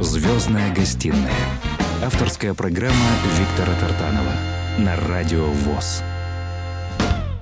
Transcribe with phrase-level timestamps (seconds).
[0.00, 1.34] Звездная гостиная.
[2.04, 2.94] Авторская программа
[3.36, 4.32] Виктора Тартанова
[4.78, 6.04] на Радио ВОЗ.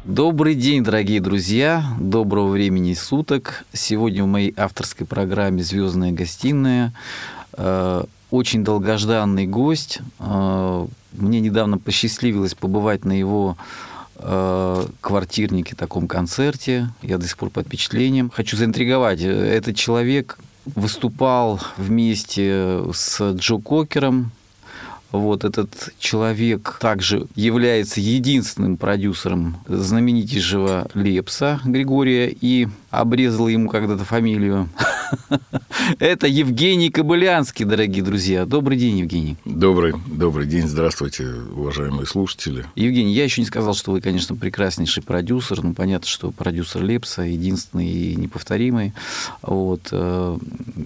[0.06, 1.84] Добрый день, дорогие друзья.
[2.00, 3.66] Доброго времени суток.
[3.74, 6.94] Сегодня в моей авторской программе «Звездная гостиная»
[7.58, 9.98] э, очень долгожданный гость.
[10.18, 13.58] Э, мне недавно посчастливилось побывать на его
[14.14, 16.88] э, квартирнике, таком концерте.
[17.02, 18.30] Я до сих пор под впечатлением.
[18.30, 19.20] Хочу заинтриговать.
[19.20, 20.38] Этот человек
[20.74, 24.32] выступал вместе с Джо Кокером,
[25.12, 32.28] вот этот человек также является единственным продюсером знаменитейшего Лепса Григория.
[32.40, 34.68] И обрезал ему когда-то фамилию.
[35.98, 38.44] Это Евгений Кобылянский, дорогие друзья.
[38.44, 39.36] Добрый день, Евгений.
[39.44, 40.66] Добрый, добрый день.
[40.66, 42.66] Здравствуйте, уважаемые слушатели.
[42.74, 45.62] Евгений, я еще не сказал, что вы, конечно, прекраснейший продюсер.
[45.62, 48.94] Ну, понятно, что продюсер Лепса единственный и неповторимый.
[49.42, 49.88] Вот.
[49.92, 50.38] Э,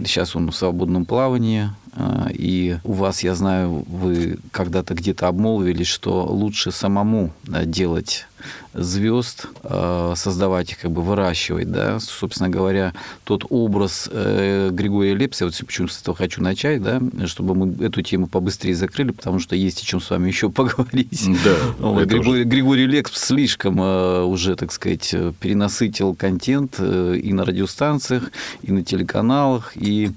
[0.05, 1.71] сейчас он в свободном плавании.
[1.95, 8.27] Э, и у вас, я знаю, вы когда-то где-то обмолвились, что лучше самому делать
[8.74, 12.92] звезд, э, создавать их, как бы выращивать, да, собственно говоря,
[13.24, 18.02] тот образ э, Григория Лепса, вот почему с этого хочу начать, да, чтобы мы эту
[18.02, 21.28] тему побыстрее закрыли, потому что есть о чем с вами еще поговорить.
[21.44, 21.55] Да.
[21.78, 22.44] Вот, Григорий.
[22.44, 28.30] Григорий Лепс слишком э, уже, так сказать, перенасытил контент и на радиостанциях,
[28.62, 30.11] и на телеканалах, и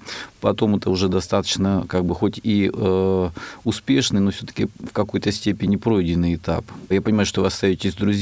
[0.44, 3.30] потом это уже достаточно, как бы, хоть и э,
[3.64, 6.66] успешный, но все-таки в какой-то степени пройденный этап.
[6.90, 8.13] Я понимаю, что вы остаетесь друзьями.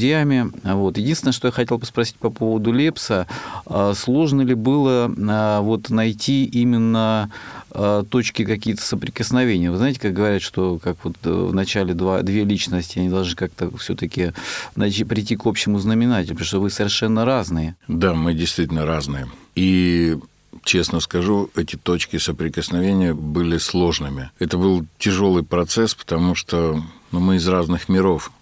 [0.64, 0.98] Вот.
[0.98, 3.26] Единственное, что я хотел поспросить по поводу Лепса,
[3.66, 7.30] э, сложно ли было э, вот найти именно
[7.70, 9.70] э, точки какие-то соприкосновения.
[9.70, 13.76] Вы знаете, как говорят, что как вот в начале два, две личности, они должны как-то
[13.76, 14.32] все-таки
[14.74, 17.76] прийти к общему знаменателю, потому что вы совершенно разные.
[17.88, 19.28] Да, мы действительно разные.
[19.54, 20.16] И
[20.64, 24.30] честно скажу, эти точки соприкосновения были сложными.
[24.38, 28.32] Это был тяжелый процесс, потому что ну, мы из разных миров,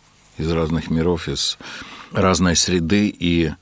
[0.41, 1.59] из разных миров, из
[2.13, 3.53] разной среды, и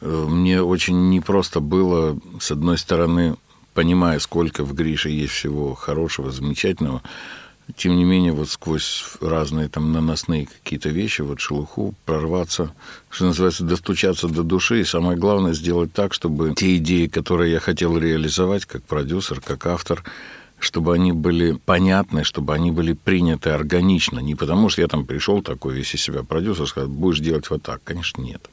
[0.00, 3.36] э, мне очень непросто было, с одной стороны,
[3.74, 7.02] понимая, сколько в Грише есть всего хорошего, замечательного,
[7.74, 12.72] тем не менее, вот сквозь разные там наносные какие-то вещи, вот шелуху, прорваться,
[13.10, 17.60] что называется, достучаться до души, и самое главное, сделать так, чтобы те идеи, которые я
[17.60, 20.04] хотел реализовать как продюсер, как автор,
[20.58, 24.20] чтобы они были понятны, чтобы они были приняты органично.
[24.20, 27.62] Не потому, что я там пришел такой весь из себя продюсер, сказал, будешь делать вот
[27.62, 27.80] так.
[27.84, 28.48] Конечно, нет.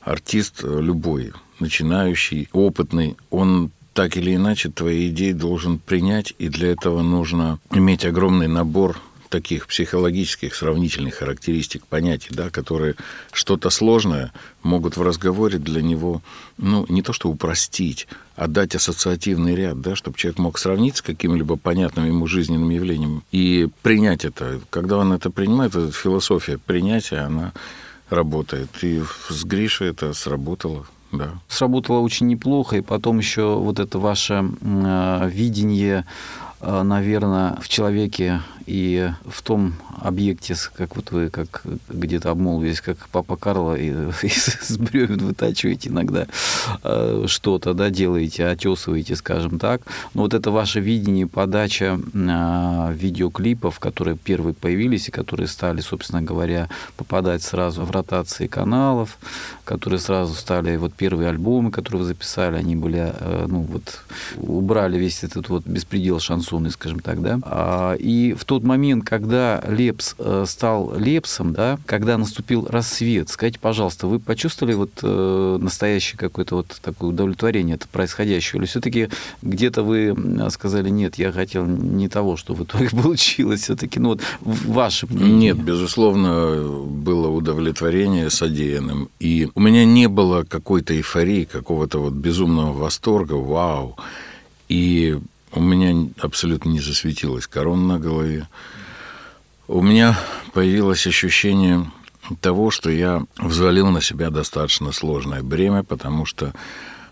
[0.00, 7.02] Артист любой, начинающий, опытный, он так или иначе твои идеи должен принять, и для этого
[7.02, 9.00] нужно иметь огромный набор
[9.34, 12.94] таких психологических сравнительных характеристик, понятий, да, которые
[13.32, 16.22] что-то сложное могут в разговоре для него,
[16.56, 18.06] ну, не то что упростить,
[18.36, 23.24] а дать ассоциативный ряд, да, чтобы человек мог сравнить с каким-либо понятным ему жизненным явлением
[23.32, 24.60] и принять это.
[24.70, 27.52] Когда он это принимает, эта философия принятия, она
[28.10, 28.68] работает.
[28.82, 31.30] И с Гришей это сработало да.
[31.48, 36.06] Сработало очень неплохо, и потом еще вот это ваше э, видение,
[36.60, 42.96] э, наверное, в человеке и в том объекте, как вот вы как где-то обмолвились, как
[43.10, 43.90] папа Карло, и,
[44.22, 46.26] из бревен вытачиваете иногда
[46.82, 49.82] э, что-то, да, делаете, отесываете, скажем так.
[50.14, 56.22] Но вот это ваше видение, подача э, видеоклипов, которые первые появились и которые стали, собственно
[56.22, 59.18] говоря, попадать сразу в ротации каналов,
[59.64, 64.00] которые сразу стали, вот первые альбомы, которые вы записали, они были, э, ну вот,
[64.36, 67.38] убрали весь этот вот беспредел шансоны, скажем так, да.
[67.42, 73.58] А, и в тот момент, когда Лепс э, стал Лепсом, да, когда наступил рассвет, скажите,
[73.58, 78.58] пожалуйста, вы почувствовали вот э, настоящее какое-то вот такое удовлетворение от происходящего?
[78.60, 79.08] Или все-таки
[79.42, 80.16] где-то вы
[80.50, 85.54] сказали, нет, я хотел не того, что в итоге получилось все-таки, ну вот ваше мнение?
[85.54, 89.08] Нет, безусловно, было удовлетворение содеянным.
[89.18, 93.96] И у меня не было какой-то эйфории, какого-то вот безумного восторга, вау.
[94.68, 95.18] И
[95.54, 98.48] у меня абсолютно не засветилась корона на голове.
[99.68, 100.18] У меня
[100.52, 101.90] появилось ощущение
[102.40, 106.52] того, что я взвалил на себя достаточно сложное бремя, потому что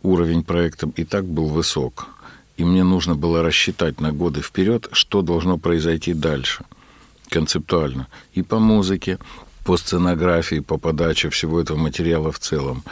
[0.03, 2.09] уровень проекта и так был высок.
[2.56, 6.65] И мне нужно было рассчитать на годы вперед, что должно произойти дальше,
[7.29, 8.09] концептуально.
[8.35, 9.19] И по музыке,
[9.65, 12.83] по сценографии, по подаче всего этого материала в целом.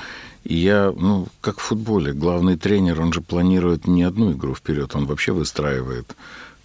[0.44, 4.94] И я, ну, как в футболе, главный тренер, он же планирует не одну игру вперед,
[4.94, 6.16] он вообще выстраивает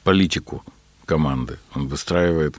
[0.04, 0.64] политику
[1.06, 2.56] команды, он выстраивает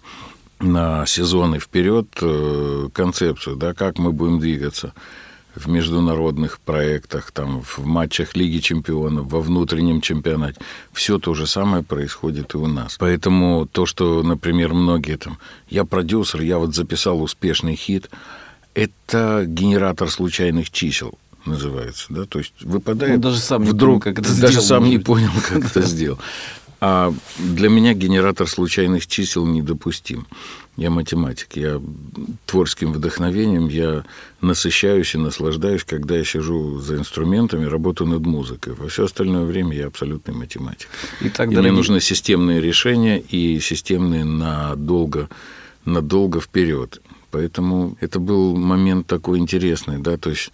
[0.61, 4.93] на сезоны вперед э, концепцию, да, как мы будем двигаться.
[5.57, 10.61] в международных проектах, там, в матчах Лиги чемпионов, во внутреннем чемпионате.
[10.93, 12.97] Все то же самое происходит и у нас.
[12.99, 15.39] Поэтому то, что, например, многие там,
[15.71, 18.11] я продюсер, я вот записал успешный хит,
[18.77, 24.15] это генератор случайных чисел называется, да, то есть выпадает Он даже сам не вдруг, понял,
[24.15, 25.07] как это даже сделал, сам не быть.
[25.07, 26.19] понял, как это сделал.
[26.81, 30.27] А для меня генератор случайных чисел недопустим.
[30.77, 31.81] Я математик, я
[32.45, 34.05] творческим вдохновением, я
[34.43, 38.75] насыщаюсь и наслаждаюсь, когда я сижу за инструментами, работаю над музыкой.
[38.75, 40.89] Во все остальное время я абсолютный математик.
[41.23, 45.31] Итак, И мне дорогие- нужны системные решения и системные надолго,
[45.87, 47.01] надолго вперед.
[47.37, 50.51] Поэтому это был момент такой интересный, да, то есть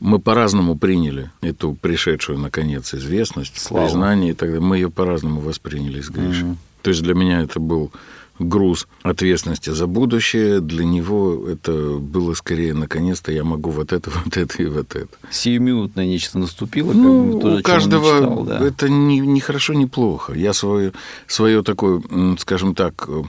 [0.00, 3.86] мы по-разному приняли эту пришедшую, наконец, известность, Славу.
[3.86, 4.60] признание и так далее.
[4.66, 6.56] Мы ее по-разному восприняли с Гришей.
[6.82, 7.90] То есть для меня это был
[8.38, 14.36] груз ответственности за будущее, для него это было скорее, наконец-то я могу вот это, вот
[14.36, 15.08] это и вот это.
[15.30, 18.58] Сиюминутное нечто наступило, как Ну, бы, тоже, о у каждого мечтал, да.
[18.66, 20.34] это не, не хорошо, не плохо.
[20.34, 20.92] Я свое,
[21.26, 22.02] свое такое,
[22.38, 23.22] скажем так, э,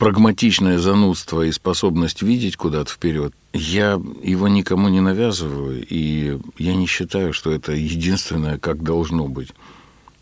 [0.00, 6.86] прагматичное занудство и способность видеть куда-то вперед, я его никому не навязываю, и я не
[6.86, 9.50] считаю, что это единственное, как должно быть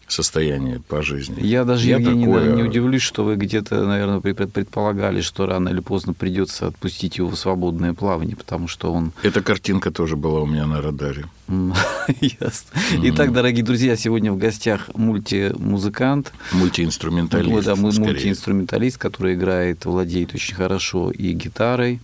[0.09, 1.37] состояние по жизни.
[1.43, 5.81] Я даже, Евгений, такое- не удивлюсь, что вы где-то, наверное, пред- предполагали, что рано или
[5.81, 9.13] поздно придется отпустить его в свободное плавание, потому что он...
[9.23, 11.27] Эта картинка тоже была у меня на радаре.
[12.21, 12.81] Ясно.
[13.05, 17.65] Итак, дорогие друзья, сегодня в гостях мультимузыкант, Мультиинструменталист.
[17.65, 22.01] Да, мультиинструменталист, который играет, владеет очень хорошо и гитарой,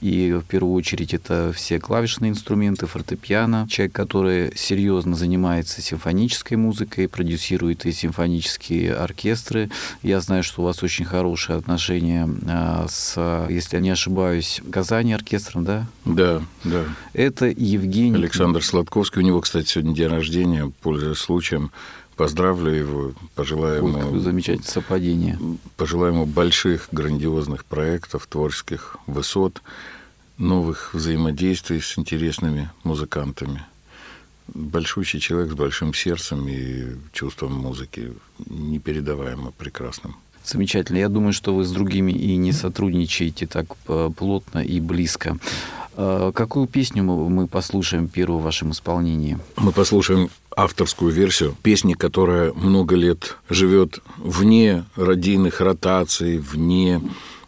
[0.00, 3.66] и в первую очередь это все клавишные инструменты, фортепиано.
[3.68, 9.70] Человек, который серьезно занимается симфонической музыкой, продюсирует и симфонические оркестры.
[10.02, 15.12] Я знаю, что у вас очень хорошие отношения а, с, если я не ошибаюсь, Казани
[15.12, 15.86] оркестром, да?
[16.04, 16.84] Да, да.
[17.12, 18.16] Это Евгений...
[18.16, 19.20] Александр Сладковский.
[19.20, 20.72] У него, кстати, сегодня день рождения.
[20.80, 21.70] Пользуясь случаем,
[22.16, 25.38] поздравлю его, пожелаю Ой, ему, замечательное совпадение.
[25.76, 29.60] пожелаю ему больших, грандиозных проектов, творческих высот,
[30.38, 33.66] новых взаимодействий с интересными музыкантами.
[34.46, 38.14] Большущий человек с большим сердцем и чувством музыки
[38.46, 40.16] непередаваемо прекрасным.
[40.48, 40.96] Замечательно.
[40.96, 45.36] Я думаю, что вы с другими и не сотрудничаете так э, плотно и близко.
[45.94, 49.38] Э, Какую песню мы послушаем первую в вашем исполнении?
[49.56, 57.02] Мы послушаем авторскую версию песни, которая много лет живет вне родийных ротаций, вне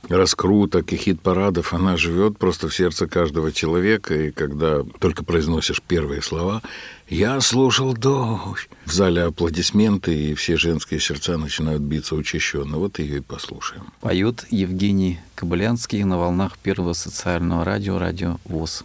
[0.08, 1.72] раскруток и хит-парадов.
[1.72, 4.14] Она живет просто в сердце каждого человека.
[4.14, 6.62] И когда только произносишь первые слова
[7.08, 12.78] «Я слушал дождь», в зале аплодисменты, и все женские сердца начинают биться учащенно.
[12.78, 13.84] Вот ее и послушаем.
[14.00, 18.84] Поет Евгений Кобылянский на волнах первого социального радио, радио ВОЗ.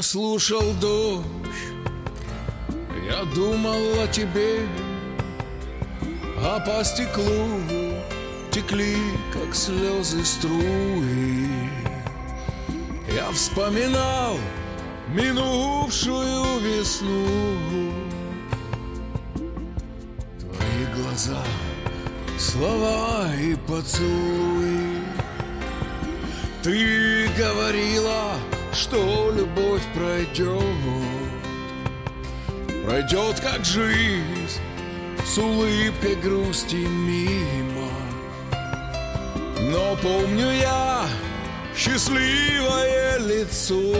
[0.00, 1.26] Слушал дождь,
[3.04, 4.60] я думал о тебе,
[6.38, 7.60] а по стеклу
[8.52, 8.96] текли,
[9.32, 11.48] как слезы струи.
[13.12, 14.38] Я вспоминал
[15.08, 17.92] минувшую весну,
[20.38, 21.42] твои глаза,
[22.38, 25.02] слова и поцелуи.
[26.62, 28.34] Ты говорила,
[28.72, 30.62] что любовь пройдет.
[32.84, 34.60] Пройдет, как жизнь,
[35.24, 37.90] с улыбкой грусти мимо.
[39.60, 41.04] Но помню я
[41.76, 43.94] счастливое лицо.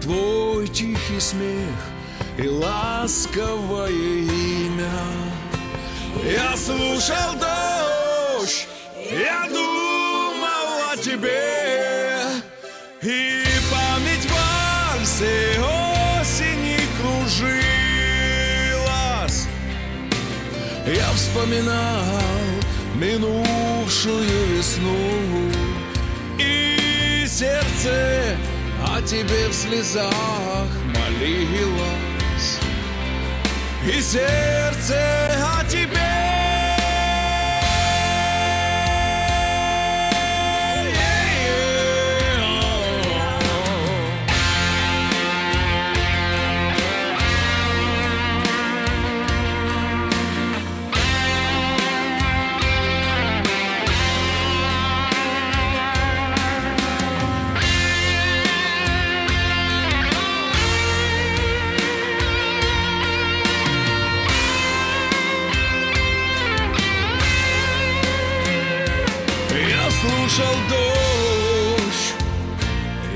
[0.00, 1.74] Твой тихий смех
[2.38, 4.90] и ласковое имя.
[6.24, 8.66] Я слушал дождь,
[9.10, 11.65] я думал о тебе
[15.16, 15.58] вальсы
[16.20, 17.48] осени кружилась
[20.86, 22.04] Я вспоминал
[22.94, 25.50] минувшую весну
[26.38, 28.36] И сердце
[28.84, 32.58] о тебе в слезах молилось.
[33.84, 34.96] И сердце
[35.58, 36.15] о тебе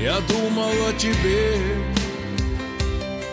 [0.01, 1.59] я думал о тебе.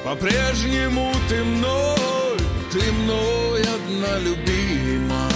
[0.05, 2.39] По-прежнему ты мной,
[2.71, 5.31] ты мной одна любима.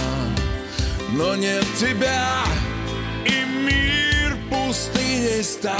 [1.11, 2.43] Но нет тебя,
[3.25, 5.73] и мир пустыней стал.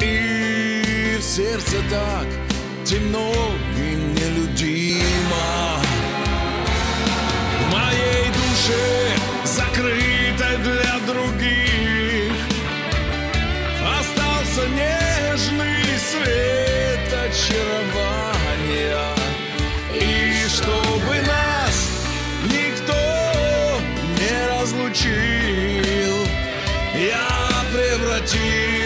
[0.00, 2.26] И в сердце так
[2.84, 3.32] темно
[3.76, 5.80] и нелюдимо.
[7.60, 11.77] В моей душе закрытой для других
[14.58, 18.74] Остался нежный свет очарования.
[19.94, 21.88] И чтобы нас
[22.44, 23.80] никто
[24.18, 26.26] не разлучил
[26.94, 27.28] Я
[27.72, 28.77] превратил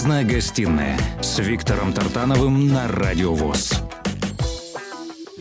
[0.00, 3.82] Звездная гостиная с Виктором Тартановым на Радио ВОЗ.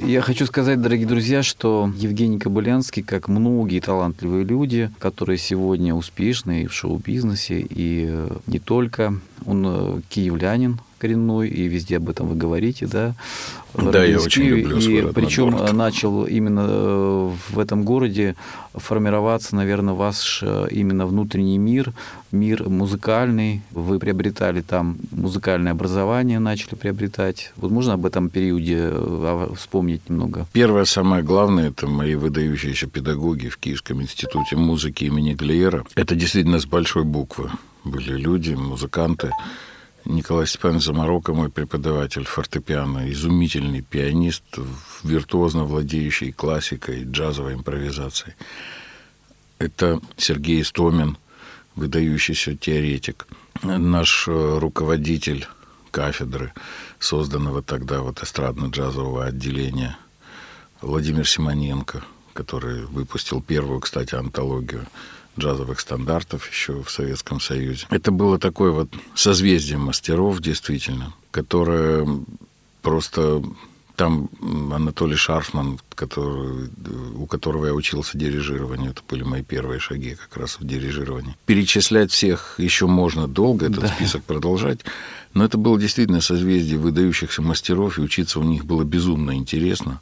[0.01, 6.63] Я хочу сказать, дорогие друзья, что Евгений Кобылянский, как многие талантливые люди, которые сегодня успешны
[6.63, 9.13] и в шоу-бизнесе, и э, не только,
[9.45, 13.15] он э, киевлянин коренной, и везде об этом вы говорите, да?
[13.73, 15.73] Да, я очень люблю свой И причем город.
[15.73, 18.35] начал именно э, в этом городе
[18.73, 21.93] формироваться, наверное, ваш э, именно внутренний мир,
[22.31, 23.61] мир музыкальный.
[23.71, 27.51] Вы приобретали там музыкальное образование, начали приобретать.
[27.57, 30.47] Вот можно об этом периоде э, вспомнить немного?
[30.51, 35.85] Первое, самое главное, это мои выдающиеся педагоги в Киевском институте музыки имени Глиера.
[35.95, 37.51] Это действительно с большой буквы
[37.83, 39.31] были люди, музыканты.
[40.05, 44.43] Николай Степанович Заморока, мой преподаватель фортепиано, изумительный пианист,
[45.03, 48.35] виртуозно владеющий классикой, джазовой импровизацией.
[49.59, 51.17] Это Сергей Истомин,
[51.75, 53.27] выдающийся теоретик,
[53.61, 55.47] наш э, руководитель
[55.91, 56.53] кафедры,
[56.99, 59.97] созданного тогда вот эстрадно-джазового отделения,
[60.81, 62.03] Владимир Симоненко,
[62.33, 64.87] который выпустил первую, кстати, антологию
[65.39, 67.87] джазовых стандартов еще в Советском Союзе.
[67.89, 72.07] Это было такое вот созвездие мастеров, действительно, которое
[72.81, 73.41] просто
[73.95, 74.29] там
[74.71, 76.69] Анатолий Шарфман, который,
[77.17, 81.35] у которого я учился дирижированию, это были мои первые шаги как раз в дирижировании.
[81.45, 83.87] Перечислять всех еще можно долго, этот Да.
[83.89, 84.79] список продолжать,
[85.33, 89.99] но это было действительно созвездие выдающихся мастеров, и учиться у них было безумно интересно.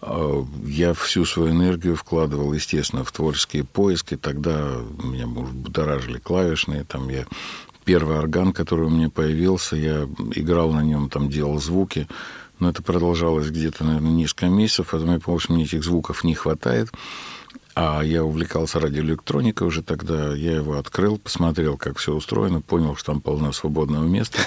[0.00, 4.16] А, Я всю свою энергию вкладывал, естественно, в творческие поиски.
[4.16, 6.84] Тогда меня может, будоражили клавишные.
[6.84, 7.26] Там я
[7.84, 12.06] первый орган, который у меня появился, я играл на нем, там делал звуки.
[12.58, 14.88] Но это продолжалось где-то, наверное, несколько месяцев.
[14.90, 16.90] Потом я понял, что мне этих звуков не хватает.
[17.80, 20.34] А я увлекался радиоэлектроникой уже тогда.
[20.34, 24.40] Я его открыл, посмотрел, как все устроено, понял, что там полно свободного места.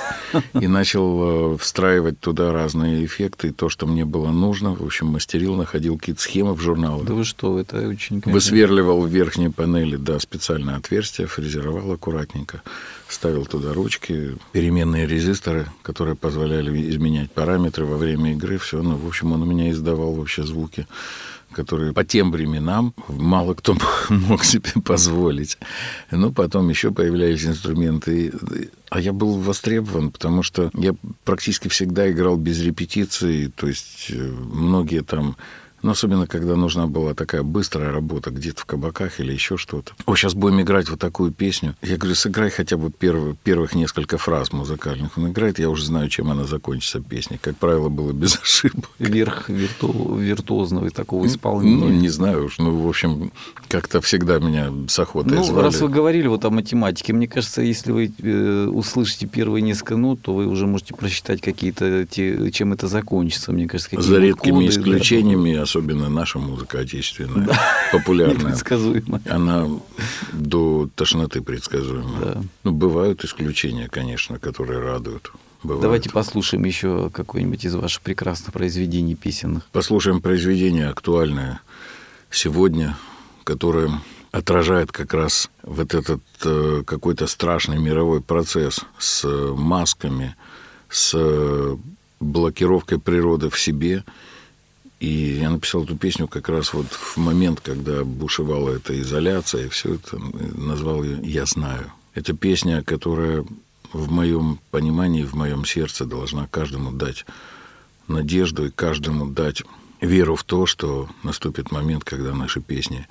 [0.60, 3.48] И начал э, встраивать туда разные эффекты.
[3.48, 4.76] И то, что мне было нужно.
[4.76, 7.06] В общем, мастерил, находил какие-то схемы в журналах.
[7.06, 8.22] Да вы что, это очень...
[8.26, 12.64] Высверливал в верхней панели, да, специальное отверстие, фрезеровал аккуратненько,
[13.08, 18.82] ставил туда ручки, переменные резисторы, которые позволяли изменять параметры во время игры, все.
[18.82, 20.86] Ну, в общем, он у меня издавал вообще звуки
[21.53, 23.75] которые по тем временам мало кто
[24.10, 25.58] мог себе позволить.
[26.10, 28.34] Ну, потом еще появлялись инструменты.
[28.89, 30.93] А я был востребован, потому что я
[31.24, 33.51] практически всегда играл без репетиции.
[33.55, 35.38] То есть э, многие там
[35.82, 39.94] но особенно, когда нужна была такая быстрая работа где-то в кабаках или еще что-то.
[40.06, 41.76] О, сейчас будем играть вот такую песню.
[41.82, 45.18] Я говорю, сыграй хотя бы первых, первых несколько фраз музыкальных.
[45.18, 47.40] Он играет, я уже знаю, чем она закончится, песня.
[47.42, 48.90] Как правило, было без ошибок.
[49.00, 50.16] Верх вирту...
[50.16, 51.86] виртуозного такого исполнения.
[51.86, 52.58] Ну, не знаю уж.
[52.60, 53.32] Ну, в общем,
[53.68, 55.66] как-то всегда меня с охотой Ну, звали.
[55.66, 60.22] раз вы говорили вот о математике, мне кажется, если вы э, услышите первые несколько нот,
[60.22, 64.02] то вы уже можете просчитать какие-то, те, чем это закончится, мне кажется.
[64.02, 64.82] За редкими коды,
[65.62, 65.71] да.
[65.72, 67.48] Особенно наша музыка отечественная,
[67.92, 68.38] популярная.
[68.38, 69.22] Непредсказуемо.
[69.30, 69.70] Она
[70.34, 72.20] до тошноты предсказуема.
[72.20, 72.44] Да.
[72.63, 75.32] Ну, бывают исключения, конечно, которые радуют.
[75.63, 75.82] Бывают.
[75.82, 79.68] Давайте послушаем еще какое-нибудь из ваших прекрасных произведений песенных.
[79.72, 81.62] Послушаем произведение актуальное
[82.30, 82.98] сегодня,
[83.44, 84.01] которое
[84.32, 89.25] отражает как раз вот этот э, какой-то страшный мировой процесс с
[89.56, 90.36] масками,
[90.90, 91.78] с э,
[92.20, 94.04] блокировкой природы в себе.
[95.01, 99.70] И я написал эту песню как раз вот в момент, когда бушевала эта изоляция, и
[99.70, 101.91] все это назвал ее «Я знаю».
[102.13, 103.43] Это песня, которая
[103.91, 107.25] в моем понимании, в моем сердце должна каждому дать
[108.08, 109.63] надежду и каждому дать
[110.01, 113.08] веру в то, что наступит момент, когда наши песни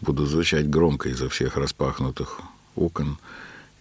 [0.00, 2.40] будут звучать громко изо всех распахнутых
[2.76, 3.18] окон,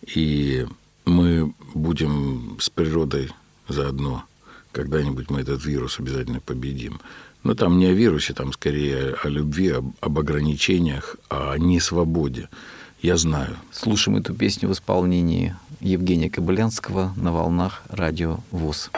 [0.01, 0.65] и
[1.05, 3.29] мы будем с природой
[3.67, 4.23] заодно.
[4.71, 7.01] Когда-нибудь мы этот вирус обязательно победим.
[7.43, 12.49] Но там не о вирусе, там скорее о любви, об, об ограничениях, о несвободе.
[13.01, 13.57] Я знаю.
[13.71, 18.91] Слушаем эту песню в исполнении Евгения Кобылянского на волнах радио ВОЗ.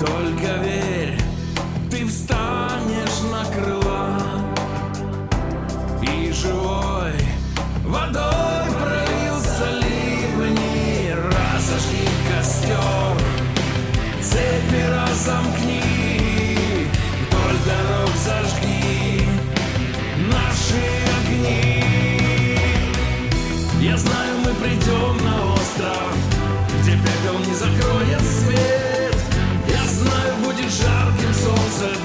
[0.00, 0.97] Только верь,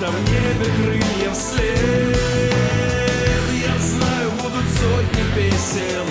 [0.10, 2.18] в небе крылья вслед.
[3.66, 6.08] Я знаю, будут сотни песен,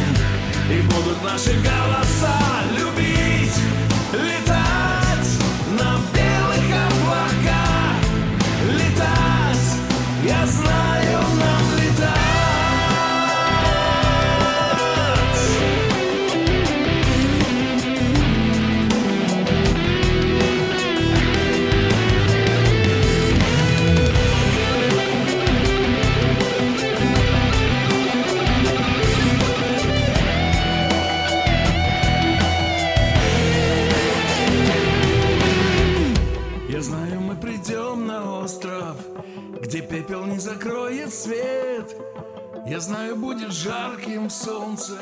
[0.71, 1.82] и будут наши голоса
[42.83, 44.99] знаю, будет жарким солнце.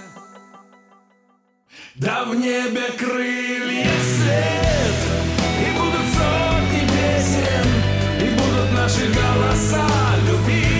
[1.95, 4.99] Да в небе крылья свет,
[5.65, 7.67] и будут сотни песен,
[8.21, 9.89] и будут наши голоса
[10.27, 10.80] любить,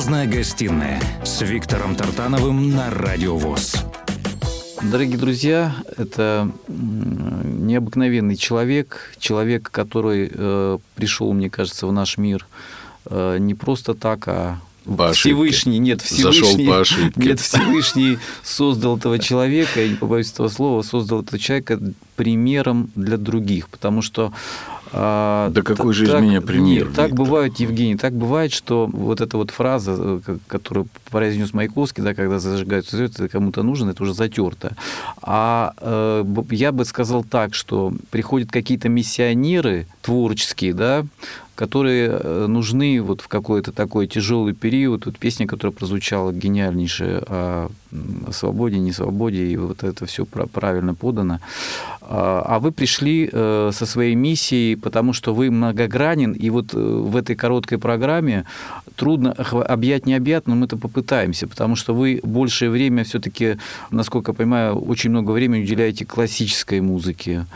[0.00, 3.84] Звездная гостиная с Виктором Тартановым на Радио ВОЗ.
[4.80, 12.46] Дорогие друзья, это необыкновенный человек, человек, который э, пришел, мне кажется, в наш мир
[13.04, 14.58] э, не просто так, а
[14.96, 15.12] По.
[15.12, 17.20] Всевышний, нет, Зашел Всевышний, по ошибке.
[17.20, 21.78] нет, Всевышний создал этого человека, я не побоюсь этого слова, создал этого человека
[22.16, 24.32] примером для других, потому что
[24.92, 29.20] а, Да какой же из меня пример, Нет, так бывает, Евгений, так бывает, что вот
[29.20, 34.02] эта вот фраза, э, которую произнес Маяковский, да, когда зажигаются звезды, это кому-то нужно, это
[34.02, 34.76] уже затерто.
[35.22, 41.06] А э, я бы сказал так, что приходят какие-то миссионеры творческие, да,
[41.60, 45.04] которые э, нужны вот в какой-то такой тяжелый период.
[45.04, 47.72] Вот песня, которая прозвучала гениальнейшая м,
[48.26, 51.40] о свободе, не свободе, и вот это все правильно подано.
[52.02, 56.78] А а вы пришли э, со своей миссией, потому что вы многогранен, и вот э,
[56.78, 58.44] в этой короткой программе
[58.96, 63.56] трудно объять необъятно, но мы это попытаемся, потому что вы большее время все-таки,
[63.90, 67.46] насколько я понимаю, очень много времени уделяете классической музыке,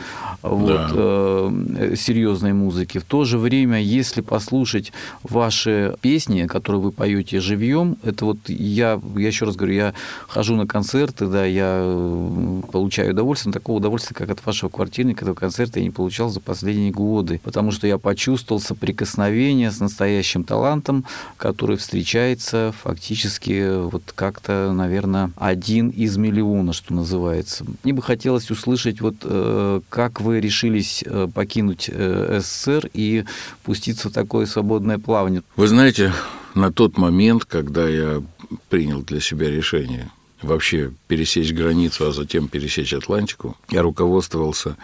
[0.42, 3.01] вот, э, серьезной музыке.
[3.01, 4.92] В то же время, если послушать
[5.23, 9.94] ваши песни, которые вы поете живьем, это вот я, я еще раз говорю, я
[10.28, 15.24] хожу на концерты, да, я э, получаю удовольствие, но такого удовольствия, как от вашего квартирника,
[15.24, 20.44] этого концерта я не получал за последние годы, потому что я почувствовал соприкосновение с настоящим
[20.44, 21.04] талантом,
[21.37, 27.64] который встречается фактически вот как-то, наверное, один из миллиона, что называется.
[27.82, 33.24] Мне бы хотелось услышать, вот э, как вы решились э, покинуть э, СССР и
[33.62, 35.42] пуститься в такое свободное плавание.
[35.56, 36.12] Вы знаете,
[36.54, 38.22] на тот момент, когда я
[38.68, 40.10] принял для себя решение
[40.44, 44.76] вообще пересечь границу, а затем пересечь Атлантику, я руководствовался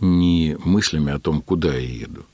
[0.00, 2.24] не мыслями о том, куда я еду.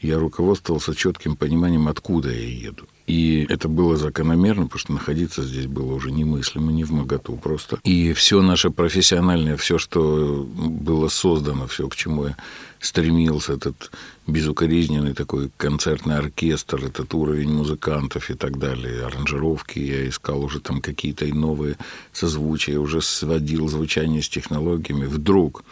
[0.00, 2.86] Я руководствовался четким пониманием, откуда я еду.
[3.12, 7.78] И это было закономерно, потому что находиться здесь было уже немыслимо, не в моготу просто.
[7.84, 12.36] И все наше профессиональное, все, что было создано, все, к чему я
[12.80, 13.90] стремился, этот
[14.26, 20.80] безукоризненный такой концертный оркестр, этот уровень музыкантов и так далее, аранжировки, я искал уже там
[20.80, 21.76] какие-то и новые
[22.14, 25.04] созвучия, уже сводил звучание с технологиями.
[25.04, 25.64] Вдруг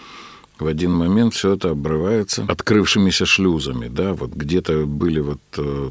[0.58, 5.90] в один момент все это обрывается открывшимися шлюзами, да, вот где-то были вот э,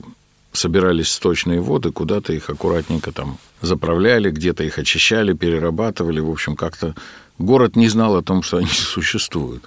[0.52, 6.96] собирались сточные воды, куда-то их аккуратненько там заправляли, где-то их очищали, перерабатывали, в общем, как-то
[7.38, 9.64] город не знал о том, что они существуют.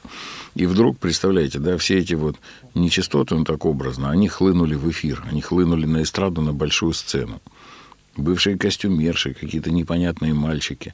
[0.55, 2.37] И вдруг, представляете, да, все эти вот
[2.75, 7.41] нечистоты, ну так образно, они хлынули в эфир, они хлынули на эстраду, на большую сцену.
[8.17, 10.93] Бывшие костюмерши, какие-то непонятные мальчики.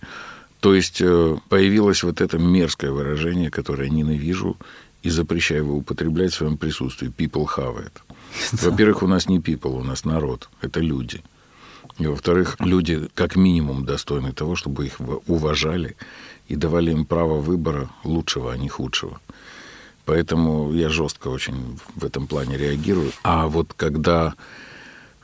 [0.61, 4.57] То есть э, появилось вот это мерзкое выражение, которое я ненавижу
[5.03, 7.12] и запрещаю его употреблять в своем присутствии.
[7.16, 7.92] People have it.
[8.52, 10.48] Во-первых, у нас не people, у нас народ.
[10.60, 11.22] Это люди.
[11.98, 15.96] И во-вторых, люди как минимум достойны того, чтобы их уважали
[16.46, 19.20] и давали им право выбора лучшего, а не худшего.
[20.04, 23.12] Поэтому я жестко очень в этом плане реагирую.
[23.22, 24.34] А вот когда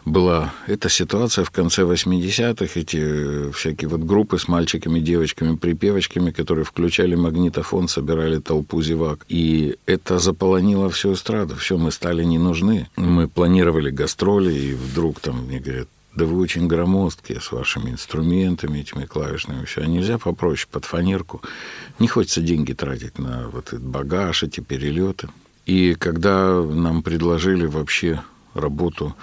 [0.05, 6.31] была эта ситуация в конце 80-х, эти э, всякие вот группы с мальчиками, девочками, припевочками,
[6.31, 9.25] которые включали магнитофон, собирали толпу зевак.
[9.29, 11.57] И это заполонило всю эстраду.
[11.57, 12.89] Все, мы стали не нужны.
[12.97, 18.81] Мы планировали гастроли, и вдруг там мне говорят, да вы очень громоздкие с вашими инструментами,
[18.81, 19.83] этими клавишными, все.
[19.83, 21.43] А нельзя попроще, под фанерку.
[21.99, 25.29] Не хочется деньги тратить на вот этот багаж, эти перелеты.
[25.67, 29.15] И когда нам предложили вообще работу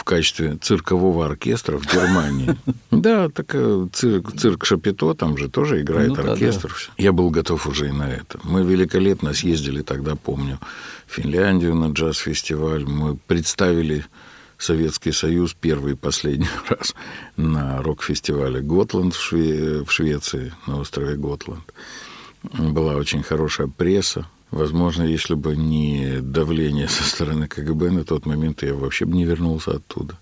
[0.00, 2.56] в качестве циркового оркестра в Германии.
[2.90, 6.72] Да, так э, цирк, цирк Шапито, там же тоже играет Ну да, оркестр.
[6.74, 6.90] всё.
[6.98, 8.40] Я был готов уже и на это.
[8.44, 10.58] Мы великолепно съездили тогда, помню,
[11.06, 12.84] в Финляндию на джаз-фестиваль.
[12.86, 14.04] Мы представили
[14.58, 16.94] Советский Союз первый и последний раз
[17.36, 21.64] на рок-фестивале Готланд в, Шве- в Швеции, на острове Готланд.
[22.58, 24.26] Была очень хорошая пресса.
[24.50, 29.24] Возможно, если бы не давление со стороны КГБ на тот момент, я вообще бы не
[29.24, 30.18] вернулся оттуда.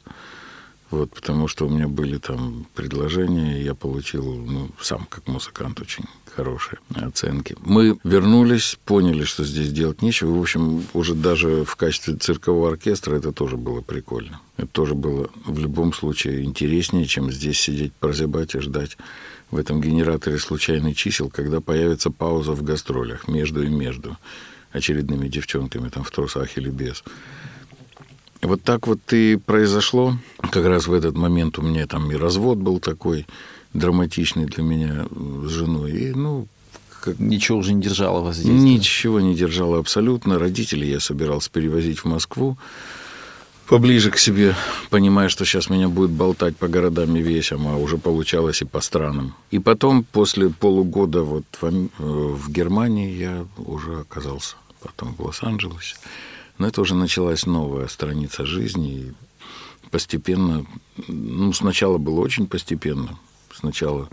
[0.91, 6.05] Вот, потому что у меня были там предложения, я получил, ну, сам как музыкант очень
[6.35, 7.57] хорошие оценки.
[7.61, 10.33] Мы вернулись, поняли, что здесь делать нечего.
[10.33, 14.41] В общем, уже даже в качестве циркового оркестра это тоже было прикольно.
[14.57, 18.97] Это тоже было в любом случае интереснее, чем здесь сидеть, прозябать и ждать
[19.51, 24.17] в этом генераторе случайных чисел, когда появится пауза в гастролях между и между
[24.73, 27.03] очередными девчонками там в трусах или без.
[28.43, 30.17] Вот так вот и произошло.
[30.51, 33.27] Как раз в этот момент у меня там и развод был такой
[33.73, 35.93] драматичный для меня с женой.
[35.93, 36.47] И, ну,
[37.01, 37.19] как...
[37.19, 38.53] Ничего уже не держало вас здесь?
[38.53, 39.25] Ничего да?
[39.25, 40.39] не держало абсолютно.
[40.39, 42.59] Родителей я собирался перевозить в Москву
[43.69, 44.57] поближе к себе,
[44.91, 48.81] понимая, что сейчас меня будет болтать по городам и весям, а уже получалось и по
[48.81, 49.35] странам.
[49.51, 55.97] И потом, после полугода вот в, в Германии, я уже оказался потом в Лос-Анджелесе.
[56.57, 58.91] Но это уже началась новая страница жизни.
[58.91, 59.13] И
[59.91, 60.67] постепенно,
[61.07, 63.19] ну, сначала было очень постепенно.
[63.55, 64.09] Сначала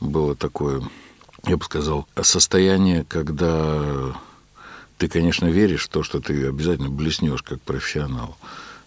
[0.00, 0.82] было такое,
[1.46, 4.14] я бы сказал, состояние, когда
[4.98, 8.36] ты, конечно, веришь в то, что ты обязательно блеснешь как профессионал.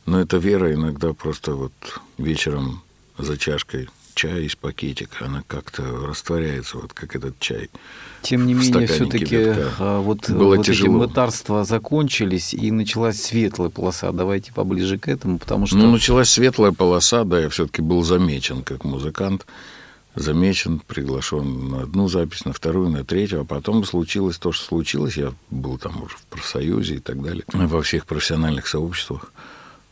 [0.06, 1.74] Но эта вера иногда просто вот
[2.18, 2.82] вечером
[3.18, 7.70] за чашкой чая из пакетика, она как-то растворяется, вот как этот чай.
[8.22, 9.36] Тем не менее, все-таки
[9.80, 10.98] а, вот, Было вот тяжело.
[10.98, 14.12] эти мытарства закончились, и началась светлая полоса.
[14.12, 15.78] Давайте поближе к этому, потому что...
[15.78, 19.48] Ну, началась светлая полоса, да, я все-таки был замечен как музыкант,
[20.14, 25.18] замечен, приглашен на одну запись, на вторую, на третью, а потом случилось то, что случилось.
[25.18, 29.32] Я был там уже в профсоюзе и так далее, во всех профессиональных сообществах.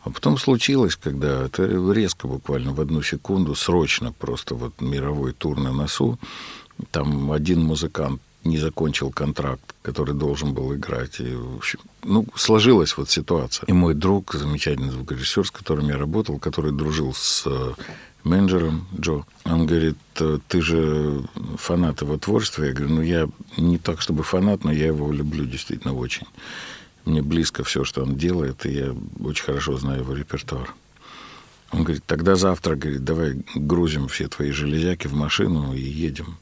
[0.01, 5.59] А потом случилось, когда это резко, буквально в одну секунду, срочно просто вот мировой тур
[5.59, 6.17] на носу.
[6.91, 11.19] Там один музыкант не закончил контракт, который должен был играть.
[11.19, 13.65] И, в общем, ну, сложилась вот ситуация.
[13.67, 17.73] И мой друг, замечательный звукорежиссер, с которым я работал, который дружил с э,
[18.23, 21.23] менеджером Джо, он говорит, «Э, ты же
[21.57, 22.63] фанат его творчества.
[22.63, 26.25] Я говорю, ну, я не так, чтобы фанат, но я его люблю действительно очень.
[27.09, 30.75] Мне близко все, что он делает, и я очень хорошо знаю его репертуар.
[31.71, 36.37] Он говорит, тогда завтра, говорит, давай грузим все твои железяки в машину и едем.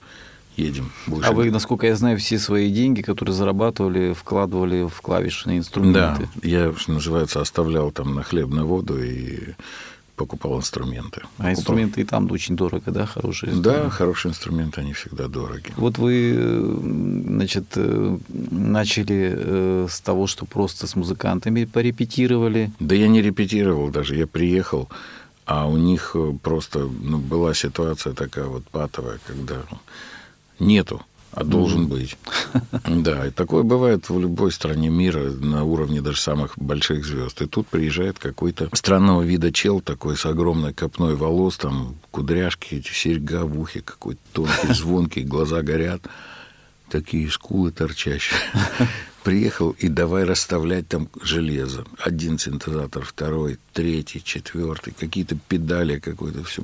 [0.58, 0.92] Едем.
[1.06, 6.28] Будешь а вы, насколько я знаю, все свои деньги, которые зарабатывали, вкладывали в клавишные инструменты?
[6.36, 9.54] Да, я, что называется, оставлял там на хлеб, на воду и
[10.18, 11.22] покупал инструменты.
[11.22, 11.52] А покупал.
[11.52, 13.84] инструменты и там очень дорого, да, хорошие инструменты?
[13.84, 15.72] Да, хорошие инструменты, они всегда дороги.
[15.78, 16.36] Вот вы,
[17.28, 22.72] значит, э, начали э, с того, что просто с музыкантами порепетировали?
[22.80, 24.90] Да я не репетировал даже, я приехал,
[25.46, 29.56] а у них э, просто ну, была ситуация такая вот патовая, когда
[30.60, 31.02] нету
[31.38, 31.88] а должен mm-hmm.
[31.88, 32.18] быть.
[32.88, 37.42] Да, и такое бывает в любой стране мира на уровне даже самых больших звезд.
[37.42, 42.92] И тут приезжает какой-то странного вида чел такой с огромной копной волос, там кудряшки, эти
[42.92, 46.02] серьга в ухе какой-то тонкий, звонкий, глаза горят,
[46.90, 48.40] такие скулы торчащие
[49.28, 51.84] приехал и давай расставлять там железо.
[52.00, 56.64] Один синтезатор, второй, третий, четвертый, какие-то педали какой-то все.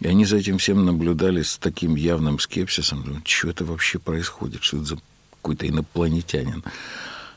[0.00, 3.02] И они за этим всем наблюдали с таким явным скепсисом.
[3.02, 4.62] Думаю, что это вообще происходит?
[4.62, 4.98] Что это за
[5.42, 6.64] какой-то инопланетянин?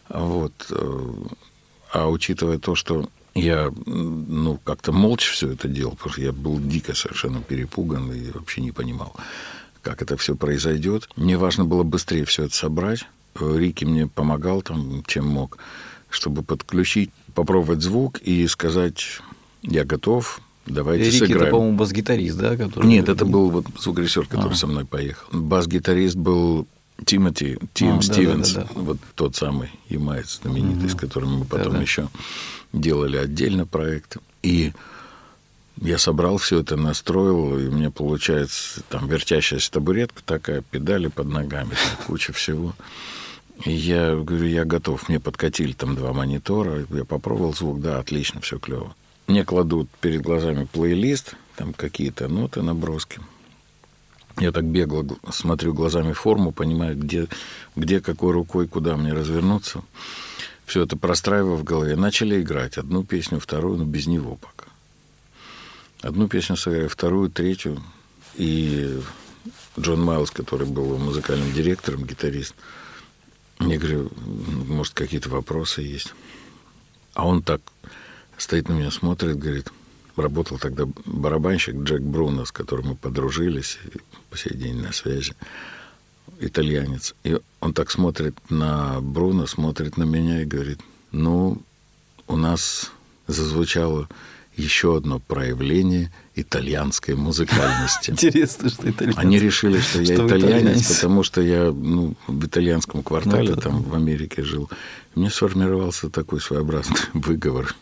[0.08, 0.54] Вот.
[0.70, 1.14] Э,
[1.92, 6.58] а учитывая то, что я, ну, как-то молча все это делал, потому что я был
[6.62, 9.14] дико совершенно перепуган и вообще не понимал,
[9.82, 11.10] как это все произойдет.
[11.18, 13.06] Мне важно было быстрее все это собрать,
[13.40, 15.58] Рики мне помогал там, чем мог,
[16.10, 19.20] чтобы подключить, попробовать звук и сказать,
[19.62, 21.42] я готов, давайте Рики сыграем.
[21.42, 22.56] это, по-моему, бас-гитарист, да?
[22.58, 22.86] Который...
[22.86, 24.56] Нет, это был вот звукорежиссер, который а.
[24.56, 25.26] со мной поехал.
[25.32, 26.68] Бас-гитарист был
[27.06, 30.90] Тимоти, Тим а, Стивенс, да, да, да, вот тот самый ямаец знаменитый, угу.
[30.90, 31.82] с которым мы потом да, да.
[31.82, 32.10] еще
[32.72, 34.18] делали отдельно проект.
[34.42, 34.74] И
[35.78, 41.28] я собрал все это, настроил, и у меня получается там вертящаяся табуретка такая, педали под
[41.28, 42.74] ногами, там, куча всего.
[43.66, 45.08] Я говорю, я готов.
[45.08, 46.86] Мне подкатили там два монитора.
[46.90, 48.96] Я попробовал звук, да, отлично, все клево.
[49.28, 53.22] Мне кладут перед глазами плейлист, там какие-то ноты, наброски.
[54.38, 57.28] Я так бегло смотрю глазами форму, понимаю, где,
[57.76, 59.82] где какой рукой, куда мне развернуться.
[60.66, 61.96] Все это простраиваю в голове.
[61.96, 64.70] Начали играть одну песню, вторую, но без него пока.
[66.02, 67.82] Одну песню сыграю, вторую, третью.
[68.36, 69.00] И
[69.80, 72.56] Джон Майлз, который был музыкальным директором, гитарист,
[73.70, 74.12] я говорю,
[74.68, 76.14] может, какие-то вопросы есть.
[77.14, 77.62] А он так
[78.38, 79.72] стоит на меня, смотрит, говорит,
[80.16, 83.80] работал тогда барабанщик Джек Бруно, с которым мы подружились,
[84.30, 85.36] по сей день на связи,
[86.40, 87.16] итальянец.
[87.24, 90.80] И он так смотрит на Бруно, смотрит на меня и говорит,
[91.12, 91.62] ну,
[92.28, 92.92] у нас
[93.28, 94.10] зазвучало
[94.56, 98.12] еще одно проявление итальянской музыкальности.
[98.12, 99.18] Интересно, что итальянец.
[99.18, 103.62] Они решили, что я Что итальянец, потому что я ну, в итальянском квартале, Ну, это
[103.62, 104.70] там в Америке жил.
[105.16, 107.76] И мне сформировался такой своеобразный выговор,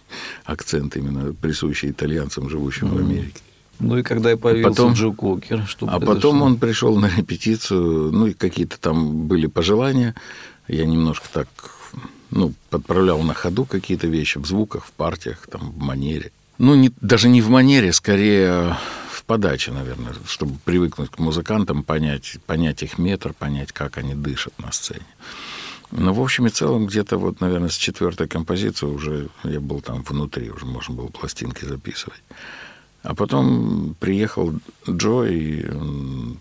[0.45, 3.39] акцент именно присущий итальянцам, живущим в Америке.
[3.79, 6.15] Ну и когда я появился Потом- Джо Кокер, что А произошло?
[6.15, 10.13] потом он пришел на репетицию, ну и какие-то там были пожелания.
[10.67, 11.47] Я немножко так,
[12.29, 16.31] ну, подправлял на ходу какие-то вещи в звуках, в партиях, там, в манере.
[16.63, 18.77] Ну, не, даже не в манере, скорее
[19.09, 24.53] в подаче, наверное, чтобы привыкнуть к музыкантам, понять, понять их метр, понять, как они дышат
[24.59, 25.07] на сцене.
[25.89, 30.03] Но в общем и целом где-то вот, наверное, с четвертой композиции уже я был там
[30.03, 32.21] внутри, уже можно было пластинки записывать.
[33.01, 34.53] А потом приехал
[34.87, 35.65] Джо, и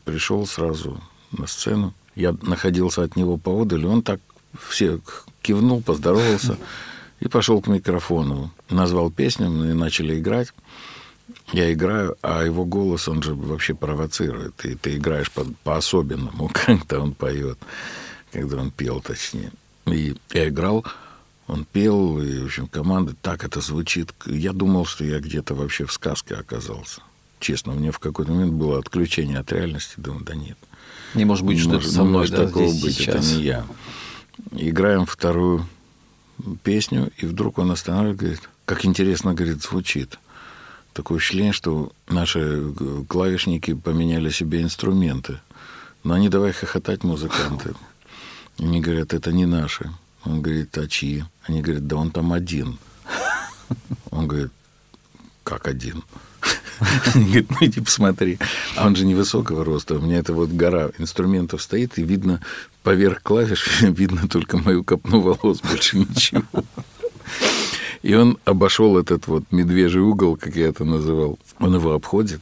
[0.04, 1.00] пришел сразу
[1.32, 1.94] на сцену.
[2.14, 4.20] Я находился от него поодаль, он так
[4.68, 5.00] все
[5.40, 6.58] кивнул, поздоровался
[7.20, 8.50] и пошел к микрофону.
[8.68, 10.52] Назвал песню, мы начали играть.
[11.52, 14.64] Я играю, а его голос, он же вообще провоцирует.
[14.64, 17.58] И ты играешь по- по-особенному, когда он поет,
[18.32, 19.52] когда он пел, точнее.
[19.86, 20.84] И я играл,
[21.46, 24.12] он пел, и, в общем, команда, так это звучит.
[24.26, 27.02] Я думал, что я где-то вообще в сказке оказался.
[27.38, 29.94] Честно, мне в какой-то момент было отключение от реальности.
[29.96, 30.58] Думаю, да нет.
[31.14, 33.14] Не может быть, что это может- со не мной, может да, такого быть, сейчас.
[33.26, 33.66] это не я.
[34.52, 35.66] Играем вторую
[36.62, 40.18] песню, и вдруг он останавливает, говорит, как интересно, говорит, звучит.
[40.92, 45.40] Такое ощущение, что наши э, клавишники поменяли себе инструменты.
[46.02, 47.74] Но они давай хохотать, музыканты.
[48.58, 49.90] Они говорят, это не наши.
[50.24, 51.24] Он говорит, а чьи?
[51.44, 52.78] Они говорят, да он там один.
[54.10, 54.50] Он говорит,
[55.44, 56.02] как один?
[57.14, 58.38] Они говорят, ну иди посмотри.
[58.76, 59.94] А он же невысокого роста.
[59.94, 62.40] У меня это вот гора инструментов стоит, и видно
[62.82, 66.42] поверх клавиш, видно только мою копну волос, больше ничего.
[68.02, 71.38] И он обошел этот вот медвежий угол, как я это называл.
[71.58, 72.40] Он его обходит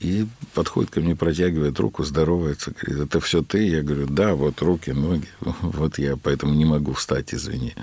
[0.00, 3.66] и подходит ко мне, протягивает руку, здоровается, говорит, это все ты?
[3.66, 7.74] Я говорю, да, вот руки, ноги, вот я поэтому не могу встать, извини.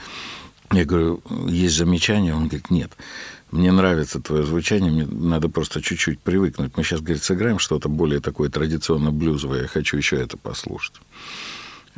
[0.72, 2.34] Я говорю, есть замечание?
[2.34, 2.92] Он говорит, нет.
[3.50, 6.78] Мне нравится твое звучание, мне надо просто чуть-чуть привыкнуть.
[6.78, 10.96] Мы сейчас, говорит, сыграем что-то более такое традиционно блюзовое, я хочу еще это послушать.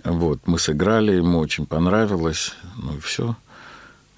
[0.04, 3.36] Вот, мы сыграли, ему очень понравилось, ну и все.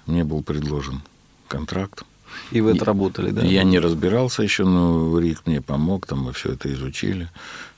[0.06, 1.02] Мне был предложен
[1.48, 2.04] контракт.
[2.50, 3.42] И вы отработали, да?
[3.42, 7.28] Я не разбирался еще, но Рик мне помог, там мы все это изучили.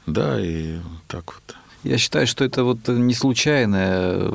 [0.06, 1.56] Да, и так вот.
[1.84, 4.32] Я считаю, что это вот не случайная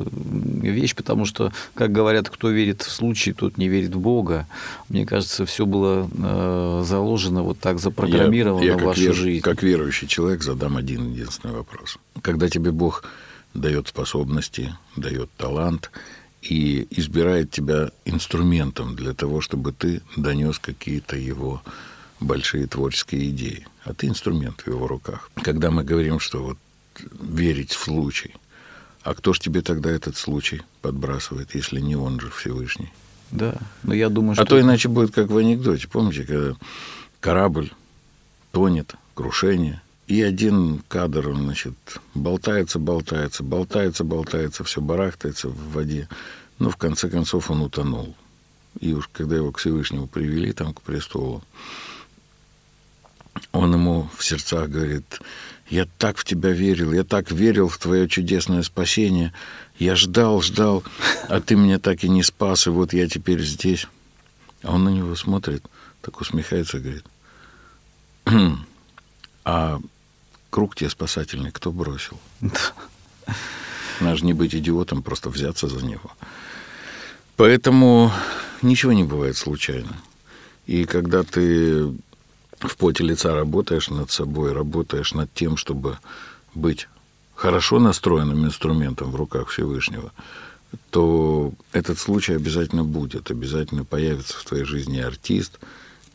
[0.62, 4.48] вещь, потому что, как говорят, кто верит в случай, тот не верит в Бога.
[4.88, 9.42] Мне кажется, все было э, заложено вот так, запрограммировано я, я в вашу вер- жизнь.
[9.42, 11.98] Как верующий человек задам один единственный вопрос.
[12.22, 13.04] Когда тебе Бог
[13.54, 15.92] дает способности, дает талант
[16.42, 21.62] и избирает тебя инструментом для того, чтобы ты донес какие-то его
[22.20, 25.30] большие творческие идеи, а ты инструмент в его руках.
[25.36, 26.58] Когда мы говорим, что вот
[27.22, 28.36] верить в случай,
[29.04, 32.92] а кто ж тебе тогда этот случай подбрасывает, если не он же Всевышний?
[33.32, 34.44] Да, но я думаю, что...
[34.44, 35.88] А то иначе будет как в анекдоте.
[35.88, 36.56] Помните, когда
[37.20, 37.72] корабль
[38.52, 41.74] тонет, крушение, и один кадр, значит,
[42.14, 46.10] болтается, болтается, болтается, болтается, все барахтается в воде.
[46.60, 48.16] Но в конце концов он утонул.
[48.80, 51.44] И уж когда его к Всевышнему привели, там, к престолу,
[53.52, 55.20] он ему в сердцах говорит,
[55.70, 59.34] я так в тебя верил, я так верил в твое чудесное спасение,
[59.80, 60.84] я ждал, ждал,
[61.30, 63.88] а ты меня так и не спас, и вот я теперь здесь.
[64.64, 65.64] А он на него смотрит,
[66.02, 67.06] так усмехается говорит,
[68.26, 68.66] «Хм,
[69.46, 69.80] а
[70.50, 72.20] круг тебе спасательный кто бросил?
[74.00, 76.12] Надо же не быть идиотом, просто взяться за него.
[77.36, 78.12] Поэтому
[78.62, 79.96] ничего не бывает случайно.
[80.66, 81.86] И когда ты
[82.60, 85.98] в поте лица работаешь над собой, работаешь над тем, чтобы
[86.54, 86.88] быть
[87.36, 90.12] хорошо настроенным инструментом в руках Всевышнего,
[90.90, 95.60] то этот случай обязательно будет, обязательно появится в твоей жизни артист,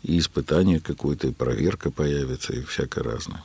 [0.03, 3.43] и испытание какое-то, и проверка появится, и всякое разное.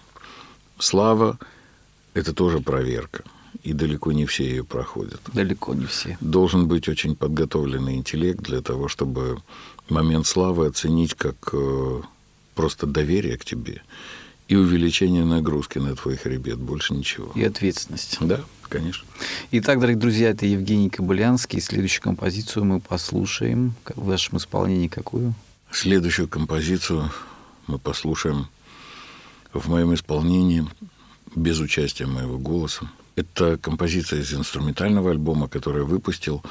[0.80, 1.38] Слава–
[2.14, 3.24] это тоже проверка,
[3.64, 5.22] и далеко не все ее проходят.
[5.34, 6.18] Далеко не все.
[6.22, 9.42] Должен быть очень подготовленный интеллект для того, чтобы
[9.90, 12.02] момент славы оценить как э,
[12.56, 13.82] просто доверие к тебе
[14.48, 17.32] и увеличение нагрузки на твой хребет, больше ничего.
[17.36, 18.18] И ответственность.
[18.20, 19.08] Да, конечно.
[19.52, 21.62] Итак, дорогие друзья, это Евгений Кобылянский.
[21.62, 23.74] Следующую композицию мы послушаем.
[23.96, 25.34] В вашем исполнении какую?
[25.74, 27.10] Следующую композицию
[27.66, 28.48] мы послушаем
[29.54, 30.68] в моем исполнении
[31.36, 32.92] без участия моего голоса.
[33.16, 36.44] Это композиция из инструментального альбома, который я выпустил.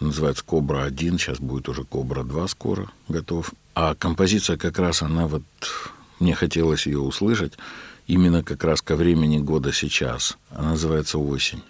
[0.00, 3.52] Называется «Кобра-1», сейчас будет уже «Кобра-2» скоро готов.
[3.74, 5.42] А композиция как раз, она вот,
[6.18, 7.52] мне хотелось ее услышать,
[8.06, 10.38] именно как раз ко времени года сейчас.
[10.48, 11.62] Она называется «Осень».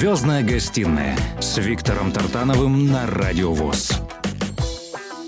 [0.00, 4.00] «Звездная гостиная» с Виктором Тартановым на Радио ВОЗ.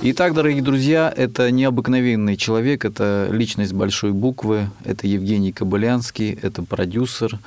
[0.00, 7.38] Итак, дорогие друзья, это необыкновенный человек, это личность большой буквы, это Евгений Кобылянский, это продюсер,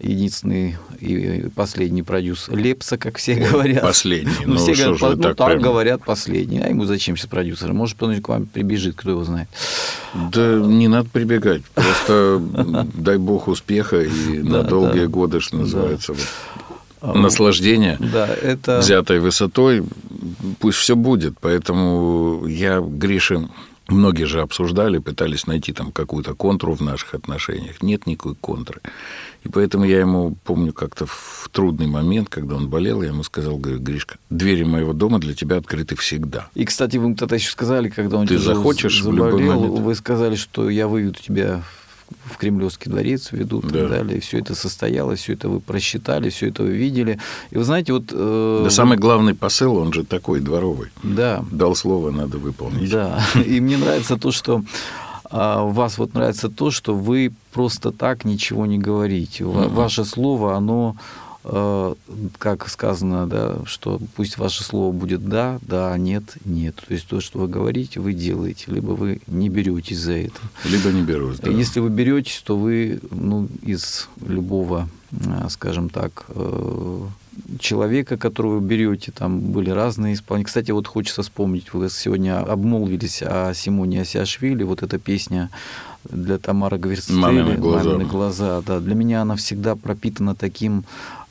[0.00, 3.80] единственный и последний продюсер Лепса, как все говорят.
[3.80, 4.34] Последний.
[4.44, 6.58] Ну, Ну, все говорят, вы ну, так так прям- говорят последний.
[6.60, 7.72] А ему зачем сейчас продюсер?
[7.72, 9.48] Может, он к вам прибежит, кто его знает.
[10.12, 11.62] Да не надо прибегать.
[11.74, 12.42] Просто
[12.94, 16.14] дай бог успеха и на долгие годы, что называется,
[17.14, 18.78] наслаждение, Да, это...
[18.80, 19.82] взятой высотой,
[20.60, 21.34] пусть все будет.
[21.40, 23.48] Поэтому я, Гриша,
[23.88, 27.82] многие же обсуждали, пытались найти там какую-то контру в наших отношениях.
[27.82, 28.80] Нет никакой контры.
[29.44, 33.58] И поэтому я ему, помню, как-то в трудный момент, когда он болел, я ему сказал,
[33.58, 36.48] говорю, Гришка, двери моего дома для тебя открыты всегда.
[36.54, 39.78] И, кстати, вы тогда еще сказали, когда он Ты захочешь в заболел, любой момент.
[39.78, 41.62] вы сказали, что я выведу тебя
[42.24, 43.80] в Кремлевский дворец ведут и Да.
[43.80, 44.20] так далее.
[44.20, 47.18] Все это состоялось, все это вы просчитали, все это вы видели.
[47.50, 48.04] И вы знаете, вот...
[48.12, 50.88] э, Да самый главный посыл, он же такой дворовый.
[51.02, 52.90] Да, Дал слово, надо выполнить.
[52.90, 53.24] да.
[53.46, 54.62] И мне нравится то, что
[55.30, 59.44] а, у вас вот нравится то, что вы просто так ничего не говорите.
[59.44, 59.68] Мгм.
[59.74, 60.96] Ваше слово, оно,
[62.38, 66.76] как сказано, да, что пусть ваше слово будет да, да, нет, нет.
[66.76, 70.40] То есть то, что вы говорите, вы делаете, либо вы не беретесь за это.
[70.64, 71.38] Либо не берусь.
[71.38, 71.50] да.
[71.50, 74.88] Если вы беретесь, то вы ну, из любого,
[75.24, 77.00] а, скажем так, э,
[77.60, 80.46] человека, которого вы берете, там были разные исполнители.
[80.46, 85.50] Кстати, вот хочется вспомнить, вы сегодня обмолвились о Симоне Асиашвили, вот эта песня
[86.10, 87.90] для Тамары Гверцители «Мамины глаза».
[87.90, 88.80] «Мамины глаза», да.
[88.80, 90.84] Для меня она всегда пропитана таким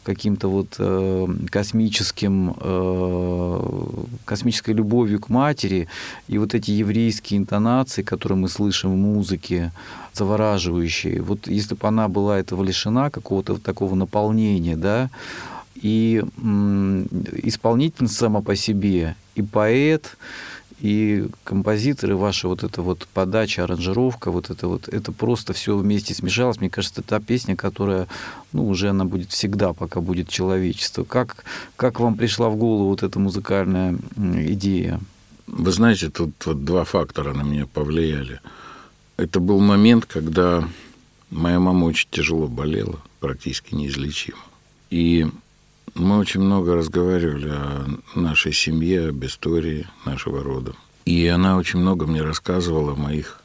[0.05, 3.87] каким-то вот э, космическим, э,
[4.25, 5.87] космической любовью к матери.
[6.27, 9.71] И вот эти еврейские интонации, которые мы слышим в музыке,
[10.13, 11.21] завораживающие.
[11.21, 15.09] Вот если бы она была этого лишена, какого-то такого наполнения, да,
[15.75, 17.07] и м,
[17.43, 20.17] исполнительница сама по себе, и поэт,
[20.79, 26.13] и композиторы, ваша вот эта вот подача, аранжировка, вот это вот, это просто все вместе
[26.13, 26.59] смешалось.
[26.59, 28.07] Мне кажется, это та песня, которая,
[28.51, 31.03] ну, уже она будет всегда, пока будет человечество.
[31.03, 31.45] Как,
[31.75, 34.99] как вам пришла в голову вот эта музыкальная идея?
[35.47, 38.41] Вы знаете, тут вот два фактора на меня повлияли.
[39.17, 40.67] Это был момент, когда
[41.29, 44.39] моя мама очень тяжело болела, практически неизлечимо.
[44.89, 45.27] И
[45.95, 47.85] мы очень много разговаривали о
[48.15, 50.73] нашей семье, об истории нашего рода.
[51.05, 53.39] И она очень много мне рассказывала о моих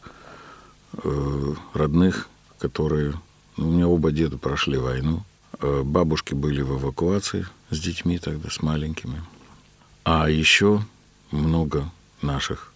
[1.04, 2.28] э, родных,
[2.58, 3.14] которые...
[3.56, 5.22] ну, у меня оба деда прошли войну.
[5.60, 9.22] Э, бабушки были в эвакуации с детьми тогда, с маленькими.
[10.04, 10.82] А еще
[11.30, 11.88] много
[12.22, 12.72] наших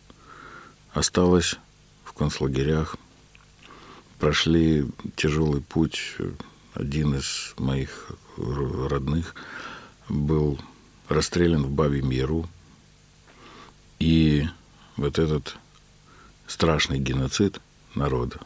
[0.93, 1.57] осталось
[2.05, 2.97] в концлагерях,
[4.21, 6.17] прошли тяжелый путь.
[6.75, 9.35] Один из моих р- родных
[10.09, 10.59] был
[11.09, 12.49] расстрелян в Бабьем Яру.
[13.99, 14.47] И
[14.97, 15.57] вот этот
[16.47, 17.61] страшный геноцид
[17.95, 18.39] народа,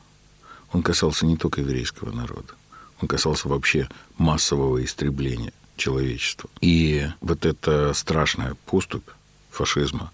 [0.73, 2.55] он касался не только еврейского народа,
[3.01, 6.51] он касался вообще массового истребления человечества.
[6.61, 9.09] И вот эта страшная поступь
[9.51, 10.13] фашизма,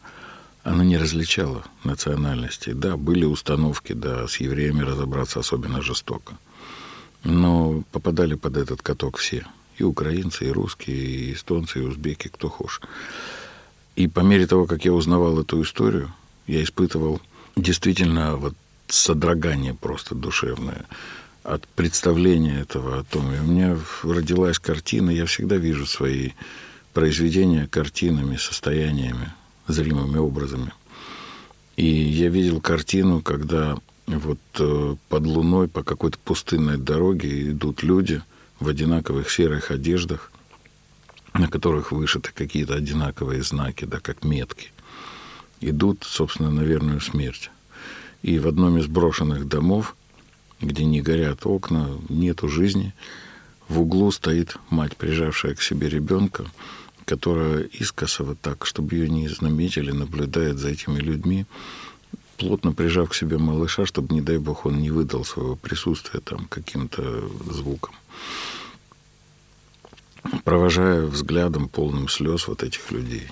[0.62, 2.72] она не различала национальностей.
[2.72, 6.36] Да, были установки, да, с евреями разобраться особенно жестоко.
[7.22, 9.47] Но попадали под этот каток все.
[9.79, 12.81] И украинцы, и русские, и эстонцы, и узбеки, кто хочешь.
[13.97, 16.12] И по мере того, как я узнавал эту историю,
[16.47, 17.20] я испытывал
[17.57, 18.55] действительно вот
[18.89, 20.85] содрогание просто душевное
[21.43, 23.33] от представления этого о том.
[23.33, 26.31] И у меня родилась картина, я всегда вижу свои
[26.93, 29.33] произведения картинами, состояниями,
[29.68, 30.72] зримыми образами.
[31.77, 38.22] И я видел картину, когда вот э, под луной по какой-то пустынной дороге идут люди
[38.61, 40.30] в одинаковых серых одеждах,
[41.32, 44.70] на которых вышиты какие-то одинаковые знаки, да, как метки.
[45.61, 47.50] Идут, собственно, на верную смерть.
[48.22, 49.96] И в одном из брошенных домов,
[50.61, 52.94] где не горят окна, нету жизни,
[53.68, 56.44] в углу стоит мать, прижавшая к себе ребенка,
[57.05, 61.46] которая искоса вот так, чтобы ее не заметили, наблюдает за этими людьми,
[62.37, 66.47] плотно прижав к себе малыша, чтобы, не дай бог, он не выдал своего присутствия там
[66.47, 67.95] каким-то звуком.
[70.45, 73.28] Провожая взглядом полным слез вот этих людей.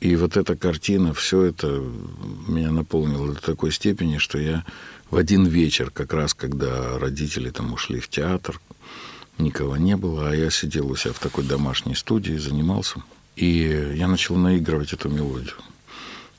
[0.00, 1.82] И вот эта картина, все это
[2.48, 4.64] меня наполнило до такой степени, что я
[5.10, 8.60] в один вечер, как раз когда родители там ушли в театр,
[9.38, 13.02] никого не было, а я сидел у себя в такой домашней студии, занимался.
[13.36, 15.54] И я начал наигрывать эту мелодию.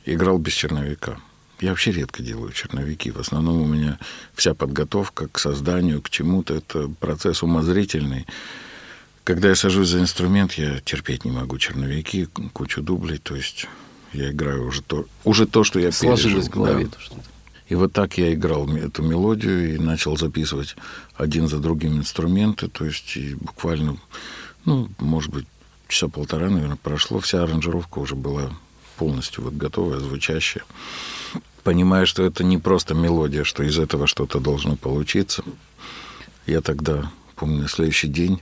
[0.05, 1.19] Играл без черновика.
[1.63, 3.09] Я вообще редко делаю черновики.
[3.09, 3.97] В основном у меня
[4.35, 8.27] вся подготовка к созданию, к чему-то, это процесс умозрительный.
[9.23, 13.17] Когда я сажусь за инструмент, я терпеть не могу черновики, кучу дублей.
[13.17, 13.67] То есть
[14.11, 16.51] я играю уже то, уже то что я Сложилось пережил.
[16.51, 16.91] в голове Да.
[16.91, 17.21] то что-то.
[17.69, 20.75] И вот так я играл эту мелодию и начал записывать
[21.15, 22.67] один за другим инструменты.
[22.67, 23.95] То есть и буквально,
[24.65, 25.45] ну, может быть,
[25.87, 27.21] часа полтора, наверное, прошло.
[27.21, 28.51] Вся аранжировка уже была
[28.97, 30.65] полностью вот готовая, звучащая.
[31.63, 35.43] Понимая, что это не просто мелодия, что из этого что-то должно получиться.
[36.45, 38.41] Я тогда, помню, на следующий день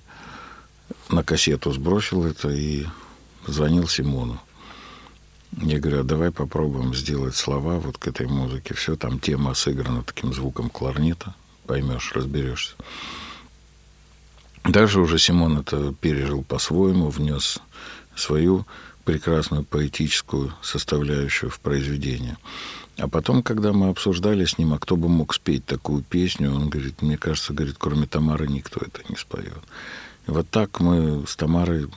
[1.09, 2.85] на кассету сбросил это и
[3.45, 4.41] позвонил Симону.
[5.57, 8.73] Я говорю, а давай попробуем сделать слова вот к этой музыке.
[8.73, 11.35] Все, там тема сыграна таким звуком кларнета.
[11.67, 12.73] Поймешь, разберешься.
[14.63, 17.59] Дальше уже Симон это пережил по-своему, внес
[18.15, 18.65] свою
[19.03, 22.37] прекрасную поэтическую составляющую в произведении.
[22.97, 26.69] А потом, когда мы обсуждали с ним, а кто бы мог спеть такую песню, он
[26.69, 29.63] говорит, мне кажется, говорит, кроме Тамары никто это не споет.
[30.27, 31.87] И вот так мы с Тамарой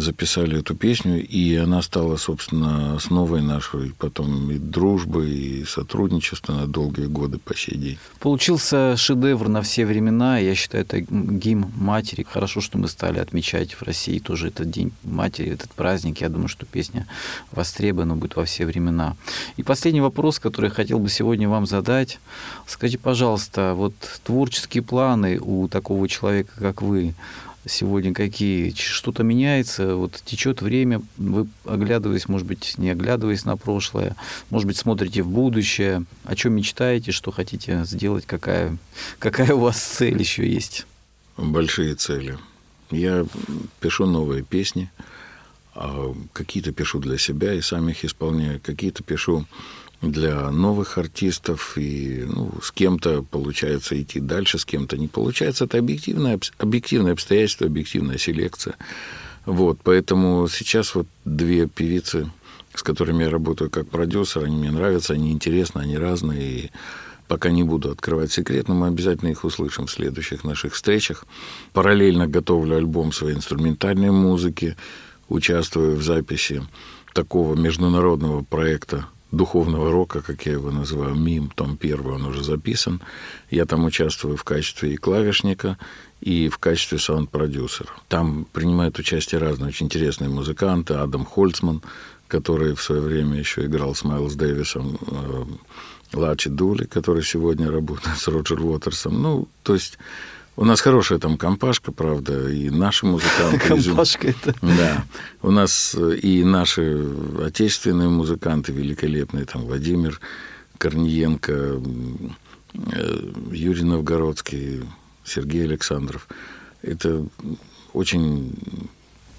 [0.00, 6.66] записали эту песню, и она стала, собственно, основой нашей потом и дружбы, и сотрудничества на
[6.66, 7.98] долгие годы по сей день.
[8.20, 10.38] Получился шедевр на все времена.
[10.38, 12.26] Я считаю, это гимн матери.
[12.28, 16.20] Хорошо, что мы стали отмечать в России тоже этот День матери, этот праздник.
[16.20, 17.06] Я думаю, что песня
[17.52, 19.16] востребована будет во все времена.
[19.56, 22.18] И последний вопрос, который я хотел бы сегодня вам задать.
[22.66, 23.94] Скажите, пожалуйста, вот
[24.24, 27.14] творческие планы у такого человека, как вы,
[27.66, 28.72] сегодня какие?
[28.72, 34.16] Что-то меняется, вот течет время, вы оглядываясь, может быть, не оглядываясь на прошлое,
[34.50, 38.76] может быть, смотрите в будущее, о чем мечтаете, что хотите сделать, какая,
[39.18, 40.86] какая у вас цель еще есть?
[41.36, 42.38] Большие цели.
[42.90, 43.26] Я
[43.80, 44.90] пишу новые песни,
[45.74, 49.46] а какие-то пишу для себя и сам их исполняю, какие-то пишу
[50.02, 55.64] для новых артистов, и ну, с кем-то получается идти дальше, с кем-то не получается.
[55.64, 58.76] Это объективное, объективное обстоятельство, объективная селекция.
[59.46, 62.30] Вот, поэтому сейчас вот две певицы,
[62.74, 66.70] с которыми я работаю как продюсер, они мне нравятся, они интересны, они разные, и
[67.28, 71.24] пока не буду открывать секрет, но мы обязательно их услышим в следующих наших встречах.
[71.72, 74.76] Параллельно готовлю альбом своей инструментальной музыки,
[75.28, 76.62] участвую в записи
[77.14, 79.06] такого международного проекта
[79.36, 83.00] духовного рока, как я его называю, МИМ, том первый, он уже записан.
[83.50, 85.78] Я там участвую в качестве и клавишника,
[86.20, 87.90] и в качестве саунд-продюсера.
[88.08, 90.94] Там принимают участие разные очень интересные музыканты.
[90.94, 91.82] Адам Хольцман,
[92.28, 95.44] который в свое время еще играл с Майлз Дэвисом, э,
[96.12, 99.20] Лачи Дули, который сегодня работает с Роджер Уотерсом.
[99.20, 99.98] Ну, то есть
[100.56, 103.58] у нас хорошая там компашка, правда, и наши музыканты.
[103.68, 104.54] Компашка это.
[104.62, 105.04] Да.
[105.42, 107.06] У нас э, и наши
[107.44, 110.18] отечественные музыканты великолепные, там Владимир
[110.78, 114.82] Корниенко, э, Юрий Новгородский,
[115.24, 116.26] Сергей Александров.
[116.82, 117.26] Это
[117.92, 118.54] очень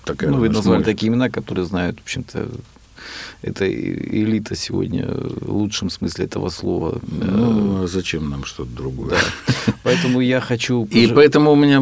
[0.03, 0.29] такая...
[0.29, 2.47] Ну, вы назвали такие имена, которые знают, в общем-то,
[3.41, 6.99] это элита сегодня в лучшем смысле этого слова.
[7.07, 9.09] Ну, а зачем нам что-то другое?
[9.09, 9.73] Да.
[9.83, 10.85] Поэтому я хочу...
[10.85, 11.81] И поэтому у меня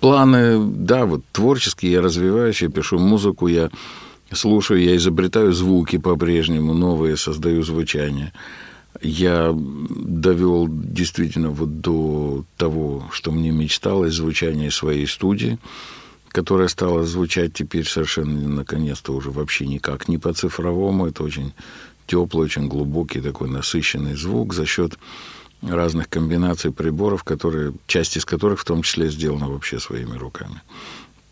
[0.00, 3.70] планы, да, вот творческие, я развиваюсь, я пишу музыку, я
[4.32, 8.32] слушаю, я изобретаю звуки по-прежнему, новые, создаю звучание.
[9.02, 15.58] Я довел действительно вот до того, что мне мечталось, звучание своей студии–
[16.34, 21.06] которая стала звучать теперь совершенно наконец-то уже вообще никак не по цифровому.
[21.06, 21.52] Это очень
[22.08, 24.98] теплый, очень глубокий такой насыщенный звук за счет
[25.62, 30.60] разных комбинаций приборов, которые, часть из которых в том числе сделана вообще своими руками.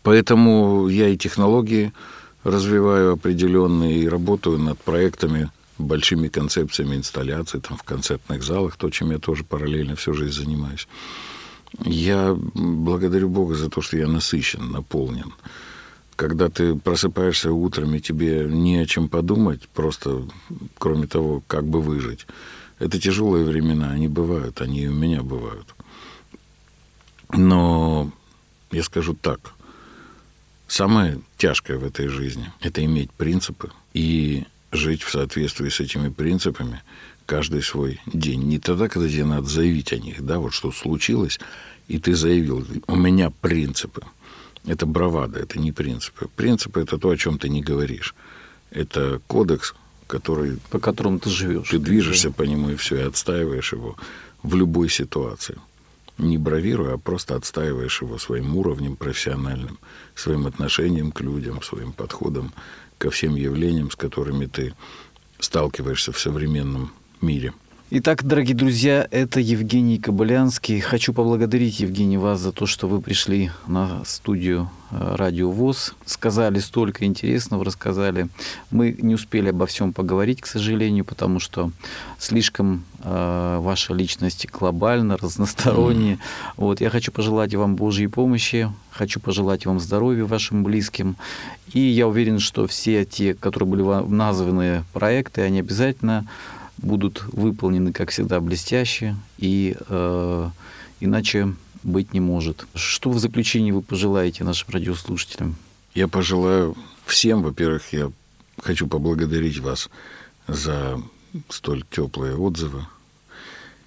[0.03, 1.91] Поэтому я и технологии
[2.45, 9.11] развиваю определенные и работаю над проектами, большими концепциями инсталляций там, в концертных залах, то, чем
[9.11, 10.87] я тоже параллельно всю жизнь занимаюсь.
[11.79, 15.33] Я благодарю Бога за то, что я насыщен, наполнен.
[16.15, 20.23] Когда ты просыпаешься утром, и тебе не о чем подумать, просто
[20.77, 22.27] кроме того, как бы выжить.
[22.79, 25.73] Это тяжелые времена, они бывают, они и у меня бывают.
[27.31, 28.11] Но
[28.71, 29.53] я скажу так,
[30.67, 36.83] самое тяжкое в этой жизни– это иметь принципы и жить в соответствии с этими принципами–
[37.25, 38.43] каждый свой день.
[38.43, 41.39] Не тогда, когда тебе надо заявить о них, да, вот что случилось,
[41.87, 44.03] и ты заявил, у меня принципы.
[44.65, 46.29] Это бравада, это не принципы.
[46.35, 48.15] Принципы– это то, о чем ты не говоришь.
[48.71, 49.75] Это кодекс,
[50.07, 50.57] который...
[50.69, 51.69] По которому ты живешь.
[51.69, 53.97] Ты движешься по нему, и все, и отстаиваешь его
[54.41, 55.57] в любой ситуации.
[56.17, 59.79] Не бравируя, а просто отстаиваешь его своим уровнем профессиональным,
[60.15, 62.53] своим отношением к людям, своим подходом
[62.97, 64.73] ко всем явлениям, с которыми ты
[65.39, 66.93] сталкиваешься в современном
[67.23, 67.53] мире.
[67.95, 70.79] Итак, дорогие друзья, это Евгений Кобылянский.
[70.79, 75.93] Хочу поблагодарить, Евгений, вас за то, что вы пришли на студию э, Радио ВОЗ.
[76.03, 78.29] Сказали столько интересного, рассказали.
[78.71, 81.69] Мы не успели обо всем поговорить, к сожалению, потому что
[82.17, 86.15] слишком э, ваша личность глобальна, разносторонняя.
[86.15, 86.19] Mm.
[86.57, 91.15] Вот, я хочу пожелать вам Божьей помощи, хочу пожелать вам здоровья вашим близким.
[91.73, 96.25] И я уверен, что все те, которые были названы проекты, они обязательно
[96.83, 100.49] будут выполнены, как всегда, блестяще, и э,
[100.99, 101.53] иначе
[101.83, 102.65] быть не может.
[102.75, 105.55] Что в заключении вы пожелаете нашим радиослушателям?
[105.93, 106.75] Я пожелаю
[107.05, 108.11] всем, во-первых, я
[108.61, 109.89] хочу поблагодарить вас
[110.47, 111.01] за
[111.49, 112.85] столь теплые отзывы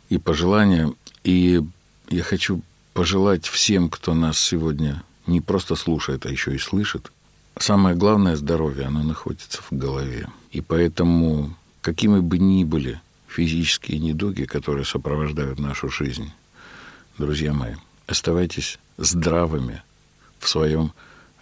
[0.08, 0.92] и пожелания.
[1.24, 1.62] И
[2.08, 7.10] я хочу пожелать всем, кто нас сегодня не просто слушает, а еще и слышит,
[7.58, 10.28] самое главное здоровье, оно находится в голове.
[10.52, 11.54] И поэтому,
[11.86, 16.32] какими бы ни были физические недуги, которые сопровождают нашу жизнь,
[17.16, 17.76] друзья мои,
[18.08, 19.84] оставайтесь здравыми
[20.40, 20.90] в своем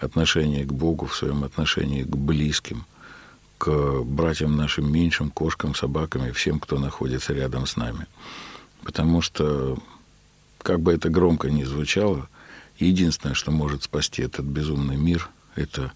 [0.01, 2.85] отношении к Богу, в своем отношении к близким,
[3.57, 8.07] к братьям нашим меньшим, кошкам, собакам и всем, кто находится рядом с нами.
[8.83, 9.79] Потому что,
[10.59, 12.29] как бы это громко ни звучало,
[12.79, 15.95] единственное, что может спасти этот безумный мир, это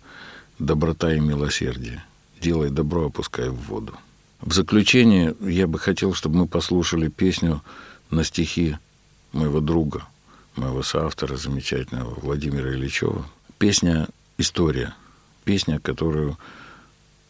[0.59, 2.03] доброта и милосердие.
[2.41, 3.99] Делай добро, опускай в воду.
[4.41, 7.63] В заключение я бы хотел, чтобы мы послушали песню
[8.11, 8.77] на стихи
[9.33, 10.07] моего друга,
[10.55, 13.27] моего соавтора замечательного Владимира Ильичева.
[13.59, 14.09] Песня
[14.39, 14.95] «История».
[15.45, 16.39] Песня, которую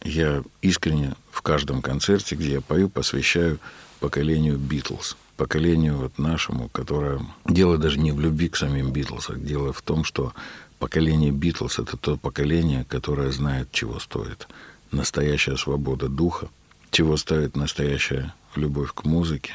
[0.03, 3.59] я искренне в каждом концерте, где я пою, посвящаю
[3.99, 5.17] поколению Битлз.
[5.37, 7.21] Поколению вот нашему, которое...
[7.45, 10.33] Дело даже не в любви к самим Битлз, а дело в том, что
[10.79, 14.47] поколение Битлз— это то поколение, которое знает, чего стоит
[14.91, 16.49] настоящая свобода духа,
[16.91, 19.53] чего стоит настоящая любовь к музыке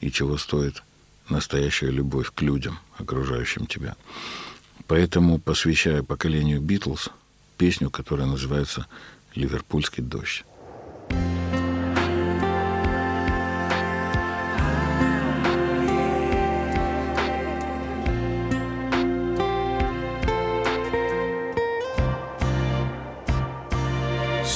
[0.00, 0.82] и чего стоит
[1.28, 3.96] настоящая любовь к людям, окружающим тебя.
[4.86, 7.10] Поэтому посвящаю поколению Битлз
[7.56, 8.86] песню, которая называется
[9.34, 10.44] «Ливерпульский дождь».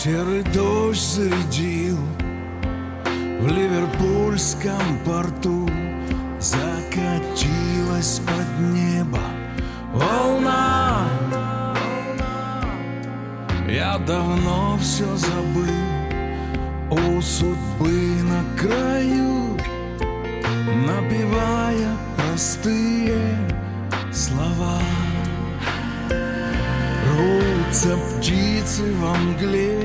[0.04, 1.96] Серый дождь зарядил
[3.40, 5.66] В ливерпульском порту.
[6.38, 9.22] Закатилась под небо
[9.94, 11.08] волна.
[13.66, 15.72] Я давно все забыл
[16.90, 19.56] У судьбы на краю
[20.86, 23.38] Напевая простые
[24.12, 24.82] слова
[27.64, 29.78] Рвутся птицы во мгле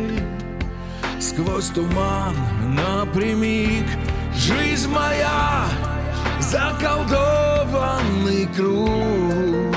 [1.19, 2.35] Сквозь туман
[2.75, 3.85] напрямик.
[4.35, 5.65] Жизнь моя
[6.39, 9.75] заколдованный круг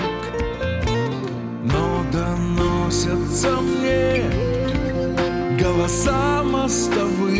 [1.62, 4.24] Но доносятся мне
[5.58, 7.38] голоса мостовых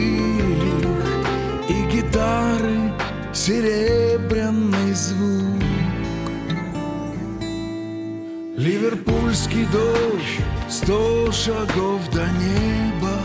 [1.69, 2.93] И гитары
[3.33, 5.63] серебряный звук.
[8.57, 10.41] Ливерпульский дождь,
[10.83, 13.16] сто шагов до неба.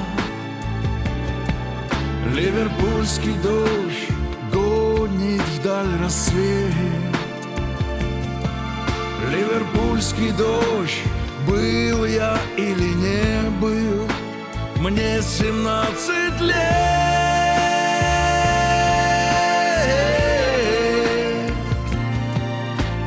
[2.36, 4.10] Ливерпульский дождь
[4.54, 6.74] гонит вдаль рассвет.
[9.32, 11.02] Ливерпульский дождь,
[11.48, 14.08] был я или не был,
[14.80, 16.56] мне семнадцать лет.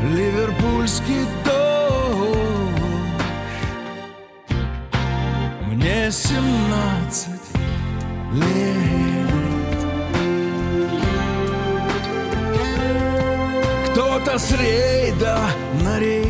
[0.02, 1.26] Ливерпульский
[6.10, 7.28] мне семнадцать
[8.32, 9.30] лет.
[13.90, 15.38] Кто-то с рейда
[15.82, 16.26] на рейд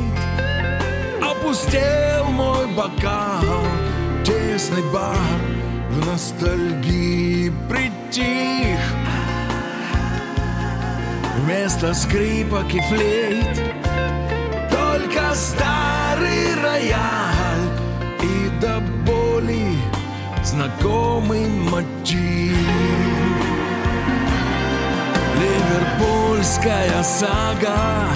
[1.23, 3.65] Опустел мой бокал.
[4.25, 5.17] Тесный бар
[5.91, 8.81] в ностальгии притих.
[11.39, 13.57] Вместо скрипок и флейт
[14.71, 17.30] Только старый рояль
[20.71, 22.57] знакомый мотив.
[25.41, 28.09] Ливерпульская сага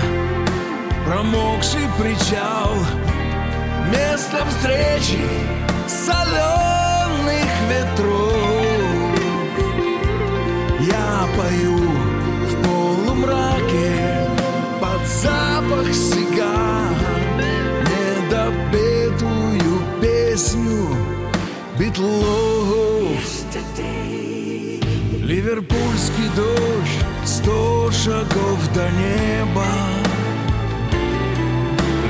[1.06, 2.74] Промокший причал
[3.90, 5.28] Место встречи
[5.86, 8.34] соленых ветров.
[10.80, 11.78] Я пою
[12.48, 14.28] в полумраке
[14.80, 16.63] Под запах сигар
[21.94, 22.24] битлов
[25.22, 29.64] Ливерпульский дождь, сто шагов до неба.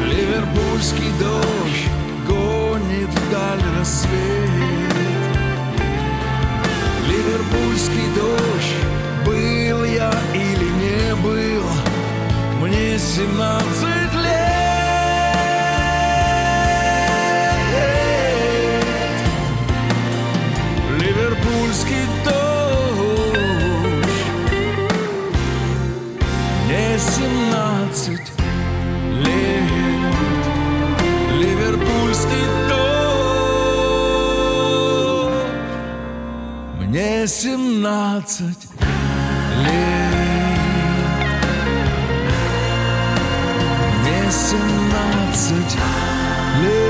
[0.07, 1.89] Ливерпульский дождь
[2.27, 4.11] гонит вдаль рассвет.
[7.09, 8.75] Ливерпульский дождь,
[9.25, 11.65] был я или не был,
[12.61, 14.04] мне семнадцать
[27.25, 28.33] семнадцать
[29.25, 30.15] лет
[31.33, 32.99] Ливерпульский дождь
[36.81, 38.67] Мне семнадцать
[39.63, 40.15] лет
[44.01, 45.77] Мне семнадцать
[46.63, 46.85] лет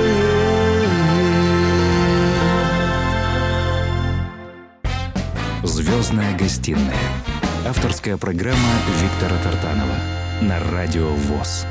[5.62, 6.94] «Звездная гостиная».
[7.66, 8.58] Авторская программа
[9.00, 11.66] Виктора Тартанова на радио ВОЗ.